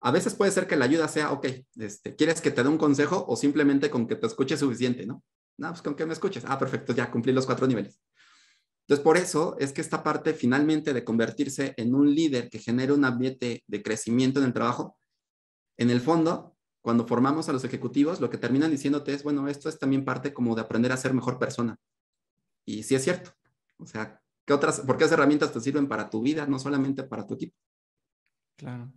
[0.00, 1.46] A veces puede ser que la ayuda sea, ok,
[1.76, 5.22] este, ¿quieres que te dé un consejo o simplemente con que te escuche suficiente, no?
[5.58, 6.44] No, pues con que me escuches.
[6.46, 8.00] Ah, perfecto, ya cumplí los cuatro niveles.
[8.82, 12.92] Entonces, por eso es que esta parte finalmente de convertirse en un líder que genere
[12.92, 14.96] un ambiente de crecimiento en el trabajo,
[15.76, 19.68] en el fondo, cuando formamos a los ejecutivos, lo que terminan diciéndote es, bueno, esto
[19.68, 21.76] es también parte como de aprender a ser mejor persona.
[22.64, 23.32] Y sí es cierto.
[23.78, 27.02] O sea, ¿qué otras, por qué esas herramientas te sirven para tu vida, no solamente
[27.04, 27.56] para tu equipo?
[28.56, 28.92] Claro.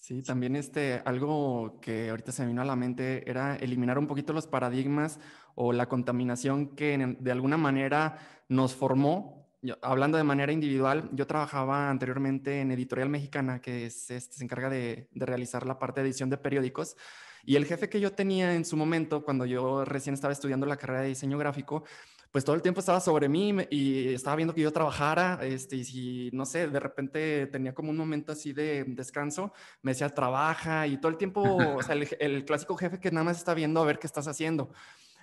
[0.00, 4.06] Sí, también este, algo que ahorita se me vino a la mente era eliminar un
[4.06, 5.20] poquito los paradigmas
[5.54, 9.50] o la contaminación que de alguna manera nos formó.
[9.82, 15.08] hablando de manera individual, yo trabajaba anteriormente en Editorial Mexicana, que este, se encarga de,
[15.12, 16.96] de realizar la parte de edición de periódicos.
[17.44, 20.78] Y el jefe que yo tenía en su momento, cuando yo recién estaba estudiando la
[20.78, 21.84] carrera de diseño gráfico,
[22.30, 25.84] pues todo el tiempo estaba sobre mí y estaba viendo que yo trabajara, este, y
[25.84, 29.52] si, no sé, de repente tenía como un momento así de descanso,
[29.82, 31.80] me decía, trabaja, y todo el tiempo, o
[32.20, 34.70] el, clásico jefe que nada más está viendo a ver qué estás haciendo.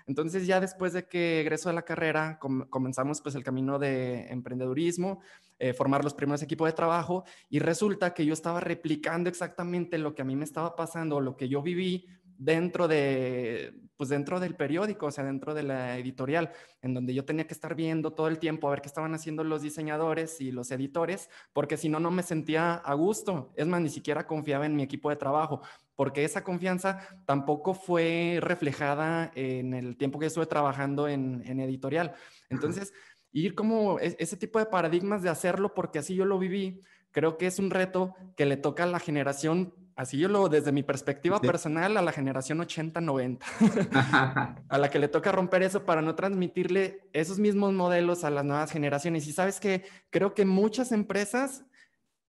[0.06, 5.22] Entonces ya después de que egreso de la carrera, comenzamos pues el camino de emprendedurismo,
[5.60, 10.16] eh, formar los primeros equipos de trabajo y resulta que yo estaba replicando exactamente lo
[10.16, 12.08] que a mí me estaba pasando, lo que yo viví
[12.38, 17.26] dentro de, pues dentro del periódico, o sea, dentro de la editorial, en donde yo
[17.26, 20.52] tenía que estar viendo todo el tiempo a ver qué estaban haciendo los diseñadores y
[20.52, 23.52] los editores, porque si no, no me sentía a gusto.
[23.56, 25.62] Es más, ni siquiera confiaba en mi equipo de trabajo,
[25.96, 32.14] porque esa confianza tampoco fue reflejada en el tiempo que estuve trabajando en, en editorial.
[32.50, 32.94] Entonces,
[33.32, 36.82] ir como e, ese tipo de paradigmas de hacerlo, porque así yo lo viví,
[37.12, 40.72] creo que es un reto que le toca a la generación así yo lo, desde
[40.72, 43.40] mi perspectiva personal, a la generación 80-90,
[44.70, 48.46] a la que le toca romper eso para no transmitirle esos mismos modelos a las
[48.46, 49.28] nuevas generaciones.
[49.28, 51.66] Y sabes que creo que muchas empresas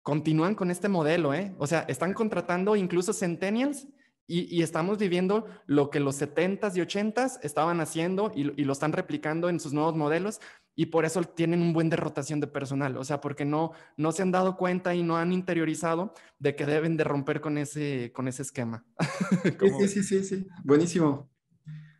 [0.02, 1.54] continúan con este modelo, ¿eh?
[1.58, 3.88] O sea, están contratando incluso centennials
[4.30, 8.92] y, estamos viviendo lo que los 70s y 80s estaban haciendo y, y, lo están
[8.92, 10.40] replicando en sus nuevos modelos
[10.78, 14.12] y por eso tienen un buen de rotación de personal, o sea, porque no, no
[14.12, 18.12] se han dado cuenta y no han interiorizado de que deben de romper con ese,
[18.14, 18.86] con ese esquema.
[19.80, 21.32] sí, sí, sí, sí, buenísimo,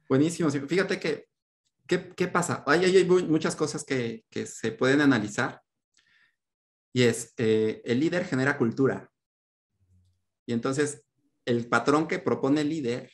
[0.08, 0.48] buenísimo.
[0.48, 1.26] Fíjate que,
[1.88, 2.62] ¿qué, qué pasa?
[2.68, 5.60] Hay, hay, muchas cosas que, que, se pueden analizar
[6.92, 9.10] y es, eh, el líder genera cultura.
[10.46, 11.04] Y entonces,
[11.44, 13.10] el patrón que propone el líder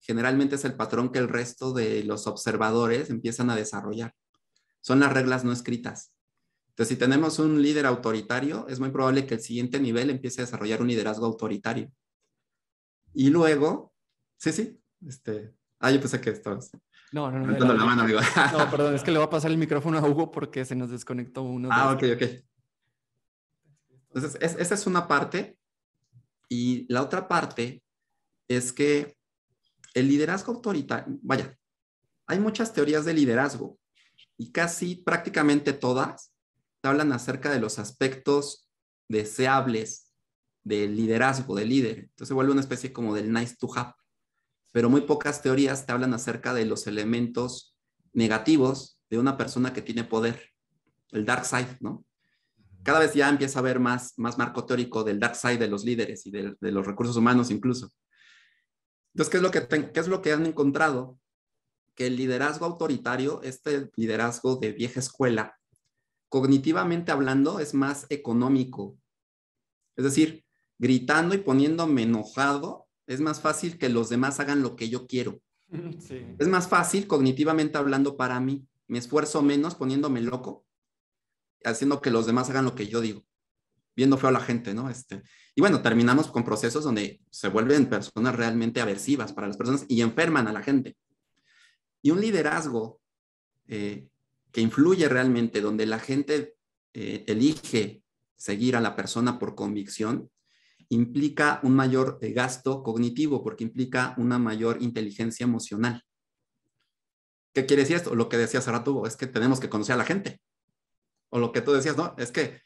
[0.00, 4.12] generalmente es el patrón que el resto de los observadores empiezan a desarrollar.
[4.84, 6.12] Son las reglas no escritas.
[6.68, 10.44] Entonces, si tenemos un líder autoritario, es muy probable que el siguiente nivel empiece a
[10.44, 11.90] desarrollar un liderazgo autoritario.
[13.14, 13.94] Y luego,
[14.36, 16.70] sí, sí, este, ah, yo pensé que estabas.
[17.12, 17.72] No, no, no.
[17.72, 18.20] la mano, amigo.
[18.52, 20.90] No, perdón, es que le voy a pasar el micrófono a Hugo porque se nos
[20.90, 21.70] desconectó uno.
[21.72, 22.22] Ah, ok, ok.
[24.12, 25.56] Entonces, esa es una parte.
[26.50, 27.82] Y la otra parte
[28.48, 29.16] es que
[29.94, 31.56] el liderazgo autoritario, vaya,
[32.26, 33.78] hay muchas teorías de liderazgo
[34.36, 36.34] y casi prácticamente todas
[36.88, 38.68] hablan acerca de los aspectos
[39.08, 40.12] deseables
[40.62, 41.98] del liderazgo, del líder.
[41.98, 43.94] Entonces se vuelve una especie como del nice to have.
[44.72, 47.76] Pero muy pocas teorías te hablan acerca de los elementos
[48.12, 50.50] negativos de una persona que tiene poder,
[51.12, 52.04] el dark side, ¿no?
[52.82, 55.84] Cada vez ya empieza a haber más, más marco teórico del dark side de los
[55.84, 57.90] líderes y de, los recursos humanos incluso.
[59.14, 61.18] Entonces, ¿qué es, lo que ¿qué es lo que han encontrado?
[61.94, 65.58] Que el liderazgo autoritario, este liderazgo de vieja escuela,
[66.28, 68.98] cognitivamente hablando, es más económico.
[69.96, 70.44] Es decir,
[70.78, 75.40] gritando y poniéndome enojado, es más fácil que los demás hagan lo que yo quiero.
[76.38, 78.66] Es más fácil cognitivamente hablando para mí.
[78.86, 80.66] Me esfuerzo menos poniéndome loco,
[81.64, 83.24] haciendo que los demás hagan lo que yo digo,
[83.96, 84.90] viendo feo a la gente, ¿no?
[84.90, 85.22] Este,
[85.54, 90.02] y bueno, terminamos con procesos donde se vuelven personas realmente aversivas para las personas y
[90.02, 90.96] enferman a la gente.
[92.04, 93.00] Y un liderazgo
[93.66, 94.10] eh,
[94.52, 96.54] que influye realmente, donde la gente
[96.92, 98.02] eh, elige
[98.36, 100.30] seguir a la persona por convicción,
[100.90, 106.04] implica un mayor eh, gasto cognitivo porque implica una mayor inteligencia emocional.
[107.54, 108.14] ¿Qué quiere decir esto?
[108.14, 110.42] Lo que decía Saratubo es que tenemos que conocer a la gente.
[111.30, 112.14] O lo que tú decías, ¿no?
[112.18, 112.60] Es que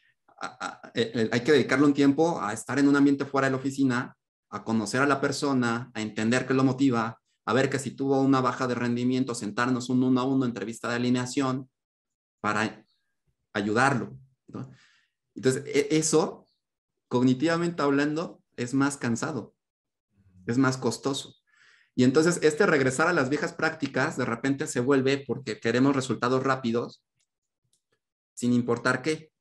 [1.31, 4.17] hay que dedicarle un tiempo a estar en un ambiente fuera de la oficina,
[4.49, 7.18] a conocer a la persona, a entender qué lo motiva,
[7.49, 10.87] a ver que si tuvo una baja de rendimiento, sentarnos un uno a uno, entrevista
[10.87, 11.67] de alineación,
[12.41, 12.85] para
[13.53, 14.19] ayudarlo.
[15.33, 16.47] Entonces, e, eso,
[17.07, 19.55] cognitivamente hablando, es más cansado,
[20.45, 21.37] es más costoso.
[21.95, 26.43] Y entonces, este regresar a las viejas prácticas de repente se vuelve porque queremos resultados
[26.43, 27.03] rápidos,
[28.35, 29.31] sin importar qué.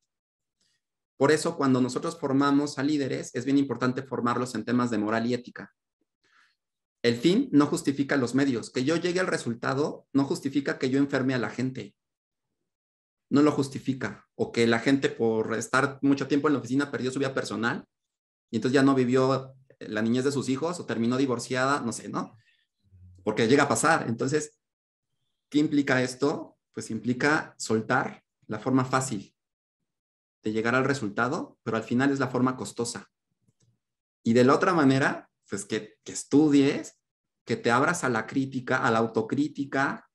[1.18, 5.26] Por eso, cuando nosotros formamos a líderes, es bien importante formarlos en temas de moral
[5.26, 5.74] y ética.
[7.03, 8.70] El fin no justifica los medios.
[8.70, 11.94] Que yo llegue al resultado no justifica que yo enferme a la gente
[13.30, 14.26] no lo justifica.
[14.34, 17.84] O que la gente por estar mucho tiempo en la oficina perdió su vida personal
[18.51, 22.09] y entonces ya no vivió la niñez de sus hijos o terminó divorciada, no sé,
[22.09, 22.36] ¿no?
[23.22, 24.07] Porque llega a pasar.
[24.09, 24.59] Entonces,
[25.51, 26.57] ¿qué implica esto?
[26.72, 29.34] Pues implica soltar la forma fácil
[30.42, 33.11] de llegar al resultado, pero al final es la forma costosa.
[34.22, 36.99] Y de la otra manera, pues que, que estudies,
[37.44, 40.09] que te abras a la crítica, a la autocrítica,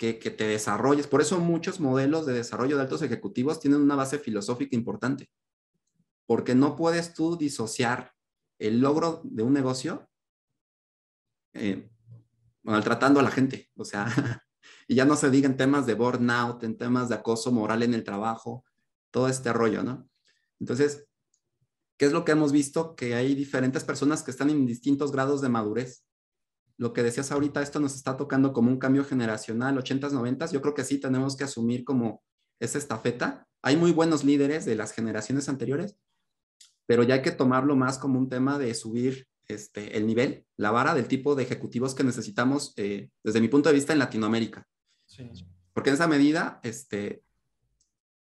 [0.00, 1.06] que, te desarrolles.
[1.06, 5.30] Por eso muchos modelos de desarrollo de altos ejecutivos tienen una base filosófica importante,
[6.24, 8.14] porque no puedes tú disociar
[8.58, 10.08] el logro de un negocio
[11.52, 11.90] eh,
[12.62, 13.70] maltratando a la gente.
[13.76, 14.06] O sea,
[14.88, 17.92] y ya no se diga en temas de burnout, en temas de acoso moral en
[17.92, 18.64] el trabajo,
[19.10, 20.08] todo este rollo, ¿no?
[20.58, 21.09] Entonces,
[22.00, 22.96] ¿qué es lo que hemos visto?
[22.96, 26.02] Que hay diferentes personas que están en distintos grados de madurez
[26.80, 30.62] lo que decías ahorita, esto nos está tocando como un cambio generacional, 80s, 90s, yo
[30.62, 32.22] creo que sí tenemos que asumir como
[32.58, 33.46] esa estafeta.
[33.60, 35.98] Hay muy buenos líderes de las generaciones anteriores,
[36.86, 40.70] pero ya hay que tomarlo más como un tema de subir este, el nivel, la
[40.70, 44.66] vara del tipo de ejecutivos que necesitamos eh, desde mi punto de vista en Latinoamérica.
[45.74, 47.24] Porque en esa medida, este,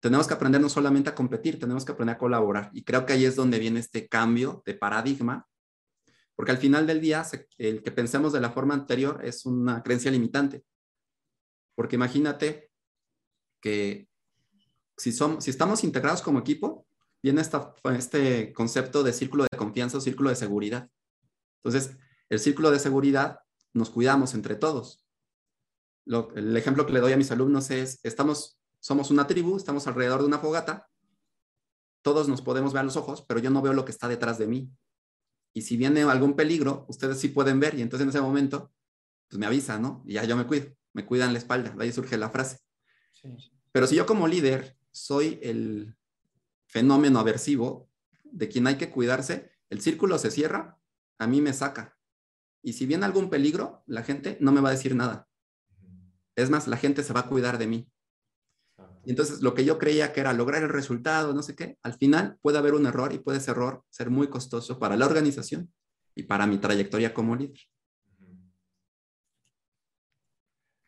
[0.03, 2.69] tenemos que aprender no solamente a competir, tenemos que aprender a colaborar.
[2.73, 5.47] Y creo que ahí es donde viene este cambio de paradigma
[6.35, 7.23] porque al final del día,
[7.57, 10.65] el que pensemos de la forma anterior es una creencia limitante.
[11.75, 12.71] Porque imagínate
[13.61, 14.07] que
[14.97, 16.87] si, somos, si estamos integrados como equipo,
[17.21, 20.89] viene esta, este concepto de círculo de confianza o círculo de seguridad.
[21.63, 21.97] Entonces,
[22.29, 23.39] el círculo de seguridad
[23.73, 25.05] nos cuidamos entre todos.
[26.35, 30.19] el ejemplo que le doy a mis alumnos es, estamos, somos una tribu, estamos alrededor
[30.19, 30.89] de una fogata,
[32.01, 34.37] todos nos podemos ver a los ojos, pero yo no veo lo que está detrás
[34.37, 34.69] de mí.
[35.53, 38.73] Y si viene algún peligro, ustedes sí pueden ver y entonces en ese momento,
[39.29, 40.03] pues me avisan, ¿no?
[40.05, 42.59] Y ya yo me cuido, me cuidan la espalda, de ahí surge la frase.
[43.71, 45.95] Pero si yo como líder soy el
[46.65, 47.89] fenómeno aversivo
[48.25, 50.77] de quien hay que cuidarse, el círculo se cierra,
[51.19, 51.97] a mí me saca.
[52.61, 55.29] Y si viene algún peligro, la gente no me va a decir nada.
[56.35, 57.89] Es más, la gente se va a cuidar de mí.
[59.05, 61.93] Y entonces lo que yo creía que era lograr el resultado, no sé qué, al
[61.93, 65.71] final puede haber un error y puede ese error ser muy costoso para la organización
[66.15, 67.59] y para mi trayectoria como líder.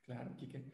[0.03, 0.71] Claro, Kike.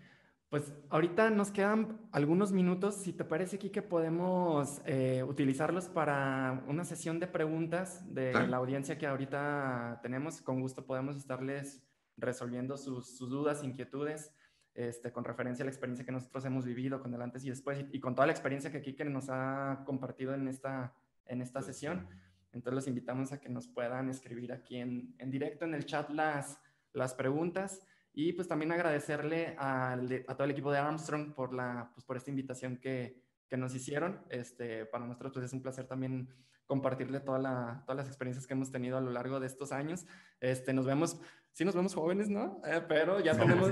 [0.52, 2.96] Pues ahorita nos quedan algunos minutos.
[2.96, 8.58] Si te parece, aquí que podemos eh, utilizarlos para una sesión de preguntas de la
[8.58, 10.42] audiencia que ahorita tenemos.
[10.42, 11.82] Con gusto podemos estarles
[12.18, 14.34] resolviendo sus, dudas, inquietudes,
[14.74, 17.86] este, con referencia a la experiencia que nosotros hemos vivido con el antes y después
[17.92, 20.94] y, con toda la experiencia que Kike nos ha compartido en esta,
[21.26, 22.08] en esta sesión.
[22.54, 26.10] Entonces los invitamos a que nos puedan escribir aquí en, en directo en el chat
[26.10, 26.60] las,
[26.94, 27.86] las preguntas.
[28.14, 29.98] Y pues también agradecerle a
[30.36, 34.22] todo el equipo de Armstrong por, la, pues, por esta invitación que, que nos hicieron.
[34.30, 36.30] Este, para nosotros pues, es un placer también
[36.72, 40.06] compartirle toda la, todas las experiencias que hemos tenido a lo largo de estos años.
[40.40, 41.20] Este, nos vemos,
[41.52, 42.62] sí nos vemos jóvenes, ¿no?
[42.66, 43.70] Eh, pero, ya tenemos,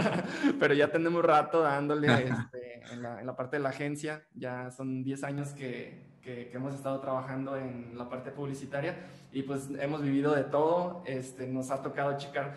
[0.60, 4.26] pero ya tenemos rato dándole este, en, la, en, la, parte de la agencia.
[4.34, 8.94] Ya son 10 años que, que, que, hemos estado trabajando en la parte publicitaria
[9.32, 11.02] y pues hemos vivido de todo.
[11.06, 12.52] Este, nos ha tocado checar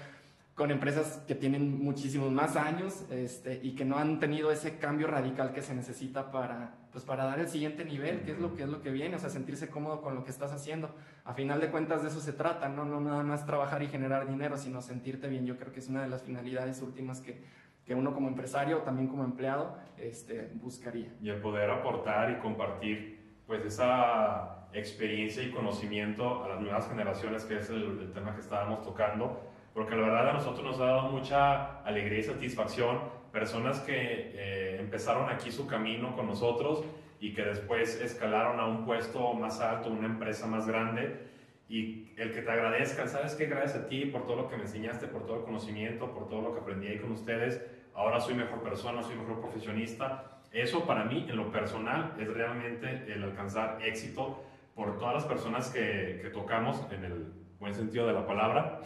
[0.54, 5.08] con empresas que tienen muchísimos más años este, y que no han tenido ese cambio
[5.08, 8.64] radical que se necesita para, pues, para dar el siguiente nivel, que es lo que
[8.64, 10.90] es lo que viene, o sea, sentirse cómodo con lo que estás haciendo.
[11.26, 14.28] A final de cuentas de eso se trata, no, no nada más trabajar y generar
[14.28, 15.46] dinero, sino sentirte bien.
[15.46, 17.44] Yo creo que es una de las finalidades últimas que,
[17.86, 21.14] que uno como empresario, también como empleado, este, buscaría.
[21.22, 27.46] Y el poder aportar y compartir pues esa experiencia y conocimiento a las nuevas generaciones,
[27.46, 29.40] que es el, el tema que estábamos tocando
[29.78, 33.00] porque la verdad a nosotros nos ha dado mucha alegría y satisfacción
[33.32, 34.57] personas que eh,
[34.88, 36.82] empezaron aquí su camino con nosotros
[37.20, 41.28] y que después escalaron a un puesto más alto, una empresa más grande
[41.68, 43.48] y el que te agradezcan, ¿sabes qué?
[43.48, 46.42] Gracias a ti por todo lo que me enseñaste, por todo el conocimiento, por todo
[46.42, 47.62] lo que aprendí ahí con ustedes.
[47.94, 50.40] Ahora soy mejor persona, soy mejor profesionista.
[50.54, 54.42] Eso para mí, en lo personal, es realmente el alcanzar éxito
[54.74, 58.80] por todas las personas que, que tocamos, en el buen sentido de la palabra,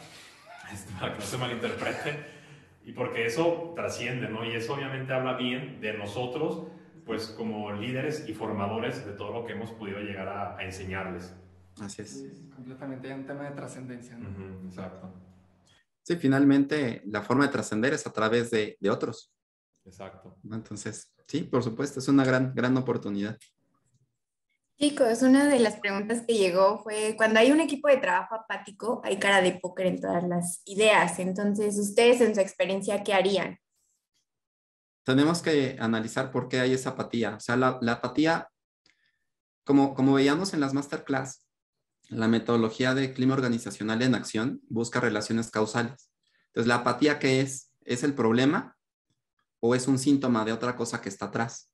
[0.99, 2.40] para que no se malinterprete,
[2.83, 4.45] y porque eso trasciende, ¿no?
[4.45, 6.67] Y eso obviamente habla bien de nosotros,
[7.05, 11.35] pues como líderes y formadores de todo lo que hemos podido llegar a, enseñarles.
[11.79, 12.25] Así es.
[12.53, 14.17] completamente, un tema de trascendencia.
[14.17, 14.29] ¿no?
[14.67, 15.13] exacto.
[16.03, 19.31] Sí, finalmente la forma de trascender es a través de, de otros.
[19.85, 20.37] Exacto.
[20.51, 23.37] Entonces, sí, por supuesto, es una gran, gran oportunidad.
[24.81, 28.99] Chicos, una de las preguntas que llegó fue, cuando hay un equipo de trabajo apático,
[29.03, 31.19] hay cara de póker en todas las ideas.
[31.19, 33.59] Entonces, ustedes en su experiencia, ¿qué harían?
[35.03, 37.35] Tenemos que analizar por qué hay esa apatía.
[37.35, 38.49] O sea, la, apatía,
[39.63, 41.45] como, como veíamos en las masterclass,
[42.09, 46.09] la metodología de clima organizacional en acción busca relaciones causales.
[46.47, 47.71] Entonces, la apatía, ¿qué es?
[47.81, 48.75] ¿Es el problema
[49.59, 51.70] o es un síntoma de otra cosa que está atrás?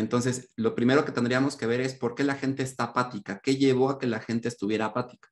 [0.00, 3.56] Entonces, lo primero que tendríamos que ver es por qué la gente está apática, qué
[3.56, 5.28] llevó a que la gente estuviera apática.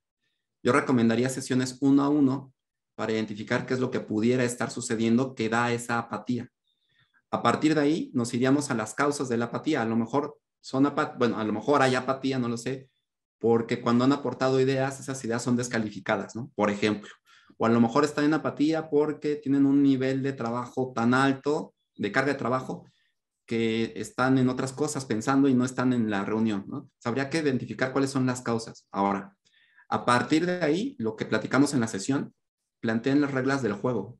[0.63, 2.53] Yo recomendaría sesiones uno a uno
[2.95, 6.49] para identificar qué es lo que pudiera estar sucediendo que da esa apatía.
[7.31, 9.81] A partir de ahí nos iríamos a las causas de la apatía.
[9.81, 12.89] A lo mejor son bueno, a lo mejor hay apatía, no lo sé,
[13.39, 16.51] porque cuando han aportado ideas, esas ideas son descalificadas, ¿no?
[16.55, 17.09] Por ejemplo.
[17.57, 21.73] O a lo mejor están en apatía porque tienen un nivel de trabajo tan alto,
[21.95, 22.85] de carga de trabajo,
[23.49, 26.91] que están en otras cosas pensando y no están en la reunión, ¿no?
[27.03, 28.87] Habría que identificar cuáles son las causas.
[28.91, 29.35] Ahora,
[29.89, 32.35] a partir de ahí, lo que platicamos en la sesión,
[32.79, 34.01] planteen las reglas del juego.
[34.01, 34.19] O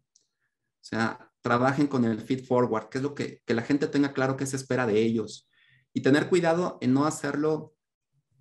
[0.82, 4.36] sea, trabajen con el feed forward, que es lo que, que la gente tenga claro
[4.36, 5.48] qué se espera de ellos.
[5.94, 7.76] Y tener cuidado en no hacerlo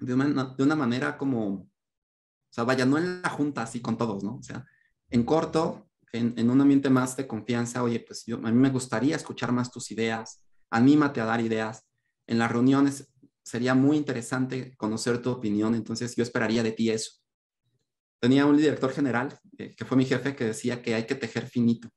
[0.00, 1.68] de una, de una manera como, o
[2.48, 4.36] sea, vaya, no en la junta así con todos, ¿no?
[4.36, 4.64] O sea,
[5.10, 8.70] en corto, en, en un ambiente más de confianza, oye, pues yo, a mí me
[8.70, 11.86] gustaría escuchar más tus ideas, anímate a dar ideas.
[12.26, 13.08] En las reuniones
[13.42, 17.12] sería muy interesante conocer tu opinión, entonces yo esperaría de ti eso.
[18.20, 21.46] Tenía un director general, eh, que fue mi jefe, que decía que hay que tejer
[21.46, 21.88] finito.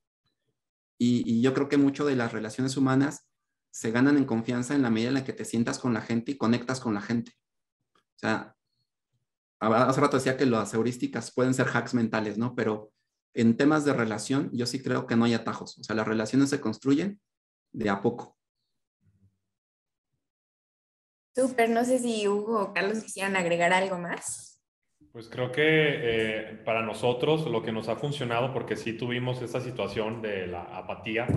[0.97, 3.27] Y, yo creo que mucho de las relaciones humanas
[3.71, 6.31] se ganan en confianza en la medida en la que te sientas con la gente
[6.31, 7.31] y conectas con la gente.
[7.95, 8.55] O sea,
[9.59, 12.53] hace rato decía que las heurísticas pueden ser hacks mentales, ¿no?
[12.53, 12.91] Pero
[13.33, 15.79] en temas de relación, yo sí creo que no hay atajos.
[15.79, 17.19] O sea, las relaciones se construyen
[17.71, 18.37] de a poco.
[21.33, 24.61] Súper, no sé si Hugo o Carlos quisieran agregar algo más.
[25.11, 29.59] Pues creo que eh, para nosotros lo que nos ha funcionado, porque sí tuvimos esta
[29.59, 31.27] situación de la apatía,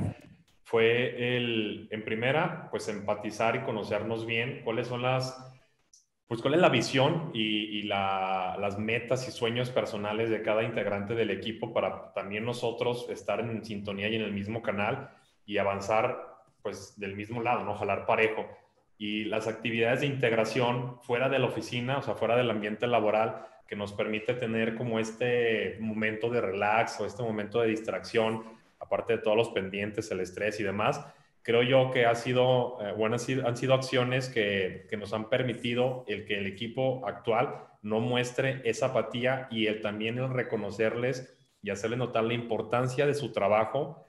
[0.65, 5.37] fue el, en primera, pues empatizar y conocernos bien cuáles son las,
[6.27, 10.63] pues cuál es la visión y, y la, las metas y sueños personales de cada
[10.63, 15.11] integrante del equipo para también nosotros estar en sintonía y en el mismo canal
[15.45, 17.75] y avanzar pues del mismo lado, ¿no?
[17.75, 18.47] Jalar parejo
[18.99, 23.47] y las actividades de integración fuera de la oficina, o sea, fuera del ambiente laboral,
[23.67, 28.45] que nos permite tener como este momento de relax o este momento de distracción,
[28.79, 31.05] aparte de todos los pendientes, el estrés y demás,
[31.43, 36.05] creo yo que ha sido, eh, bueno, han sido, acciones que, que, nos han permitido
[36.09, 41.71] el que el equipo actual no muestre esa apatía y el, también el reconocerles y
[41.71, 44.07] hacerles notar la importancia de su trabajo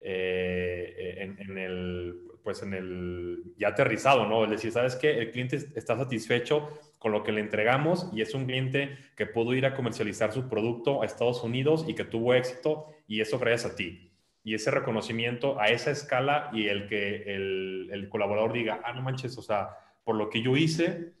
[0.00, 2.14] eh, en, el,
[2.46, 4.44] pues en el ya aterrizado, ¿no?
[4.44, 5.18] Es decir, ¿sabes qué?
[5.18, 9.52] El cliente está satisfecho con lo que le entregamos y es un cliente que pudo
[9.52, 13.72] ir a comercializar su producto a Estados Unidos y que tuvo éxito y eso gracias
[13.72, 14.12] a ti.
[14.44, 19.02] Y ese reconocimiento a esa escala y el que el, el colaborador diga, ah, no
[19.02, 19.70] manches, o sea,
[20.04, 21.14] por lo que yo hice,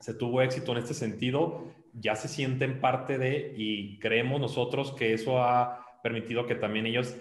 [0.00, 5.12] se tuvo éxito en este sentido, ya se sienten parte de y creemos nosotros que
[5.12, 7.14] eso ha permitido que también ellos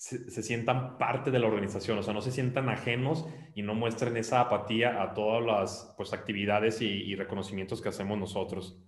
[0.00, 4.16] se, sientan parte de la organización, o sea, no se sientan ajenos y no muestren
[4.16, 8.82] esa apatía a todas las pues, actividades y, y reconocimientos que hacemos nosotros.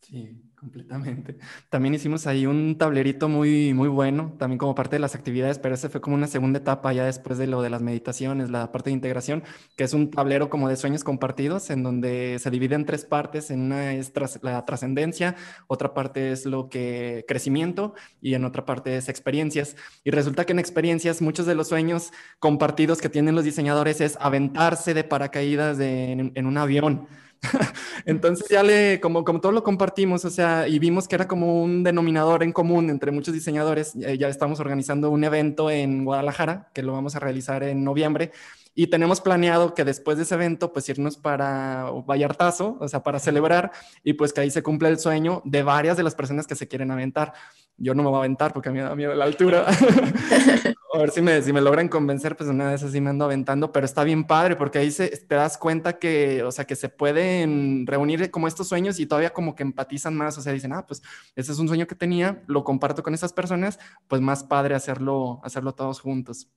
[0.00, 1.38] Sí, completamente.
[1.70, 5.74] También hicimos ahí un tablerito muy, muy bueno, también como parte de las actividades, pero
[5.74, 8.90] ese fue como una segunda etapa ya después de lo de las meditaciones, la parte
[8.90, 9.44] de integración,
[9.76, 13.50] que es un tablero como de sueños compartidos, en donde se divide en tres partes.
[13.50, 15.36] En una es la trascendencia,
[15.68, 19.76] otra parte es lo que crecimiento y en otra parte es experiencias.
[20.02, 24.18] Y resulta que en experiencias muchos de los sueños compartidos que tienen los diseñadores es
[24.20, 27.06] aventarse de paracaídas en un avión
[28.04, 31.62] Entonces ya le, como, como todo lo compartimos, o sea, y vimos que era como
[31.62, 36.70] un denominador en común entre muchos diseñadores, eh, ya estamos organizando un evento en Guadalajara,
[36.74, 38.32] que lo vamos a realizar en noviembre,
[38.74, 43.18] y tenemos planeado que después de ese evento, pues irnos para Vallartazo, o sea, para
[43.18, 43.72] celebrar,
[44.04, 46.68] y pues que ahí se cumple el sueño de varias de las personas que se
[46.68, 47.32] quieren aventar.
[47.76, 49.66] Yo no me voy a aventar porque a mí me da miedo la altura.
[50.98, 53.72] a ver si me, si me logran convencer, pues una vez así me ando aventando,
[53.72, 56.88] pero está bien padre porque ahí se, te das cuenta que, o sea, que se
[56.88, 60.86] pueden reunir como estos sueños y todavía como que empatizan más, o sea, dicen, ah,
[60.86, 61.02] pues
[61.36, 63.78] ese es un sueño que tenía, lo comparto con esas personas,
[64.08, 66.48] pues más padre hacerlo, hacerlo todos juntos.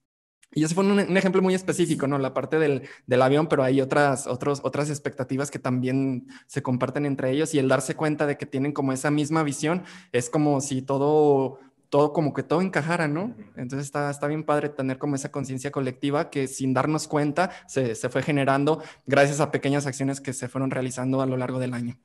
[0.53, 2.17] Y ese fue un, ejemplo muy específico, ¿no?
[2.17, 7.05] La parte del, del, avión, pero hay otras, otros, otras expectativas que también se comparten
[7.05, 10.59] entre ellos y el darse cuenta de que tienen como esa misma visión es como
[10.59, 11.59] si todo,
[11.91, 13.35] todo como que todo encajara, ¿no?
[13.57, 17.95] Entonces está, está bien padre tener como esa conciencia colectiva que sin darnos cuenta se,
[17.95, 21.73] se fue generando gracias a pequeñas acciones que se fueron realizando a lo largo del
[21.73, 21.99] año.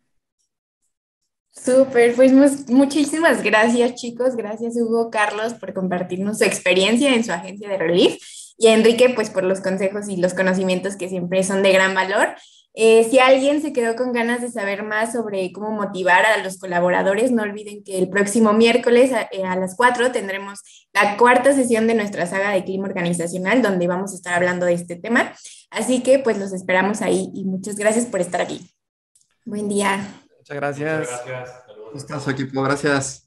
[1.51, 2.33] Súper, pues
[2.69, 8.19] muchísimas gracias chicos, gracias Hugo, Carlos por compartirnos su experiencia en su agencia de Relief
[8.59, 11.95] y a Enrique pues por los consejos y los conocimientos que siempre son de gran
[11.95, 12.35] valor.
[12.79, 16.59] Eh, si alguien se quedó con ganas de saber más sobre cómo motivar a los
[16.59, 20.61] colaboradores, no olviden que el próximo miércoles a, eh, a, las 4 tendremos
[20.93, 24.75] la cuarta sesión de nuestra saga de clima organizacional, donde vamos a estar hablando de
[24.75, 25.33] este tema.
[25.71, 28.71] Así que pues los esperamos ahí y muchas gracias por estar aquí.
[29.47, 30.07] Buen día.
[30.39, 30.99] Muchas gracias.
[31.01, 31.65] Muchas gracias.
[32.07, 32.29] Saludos.
[32.29, 32.63] equipo.
[32.63, 33.26] Gracias.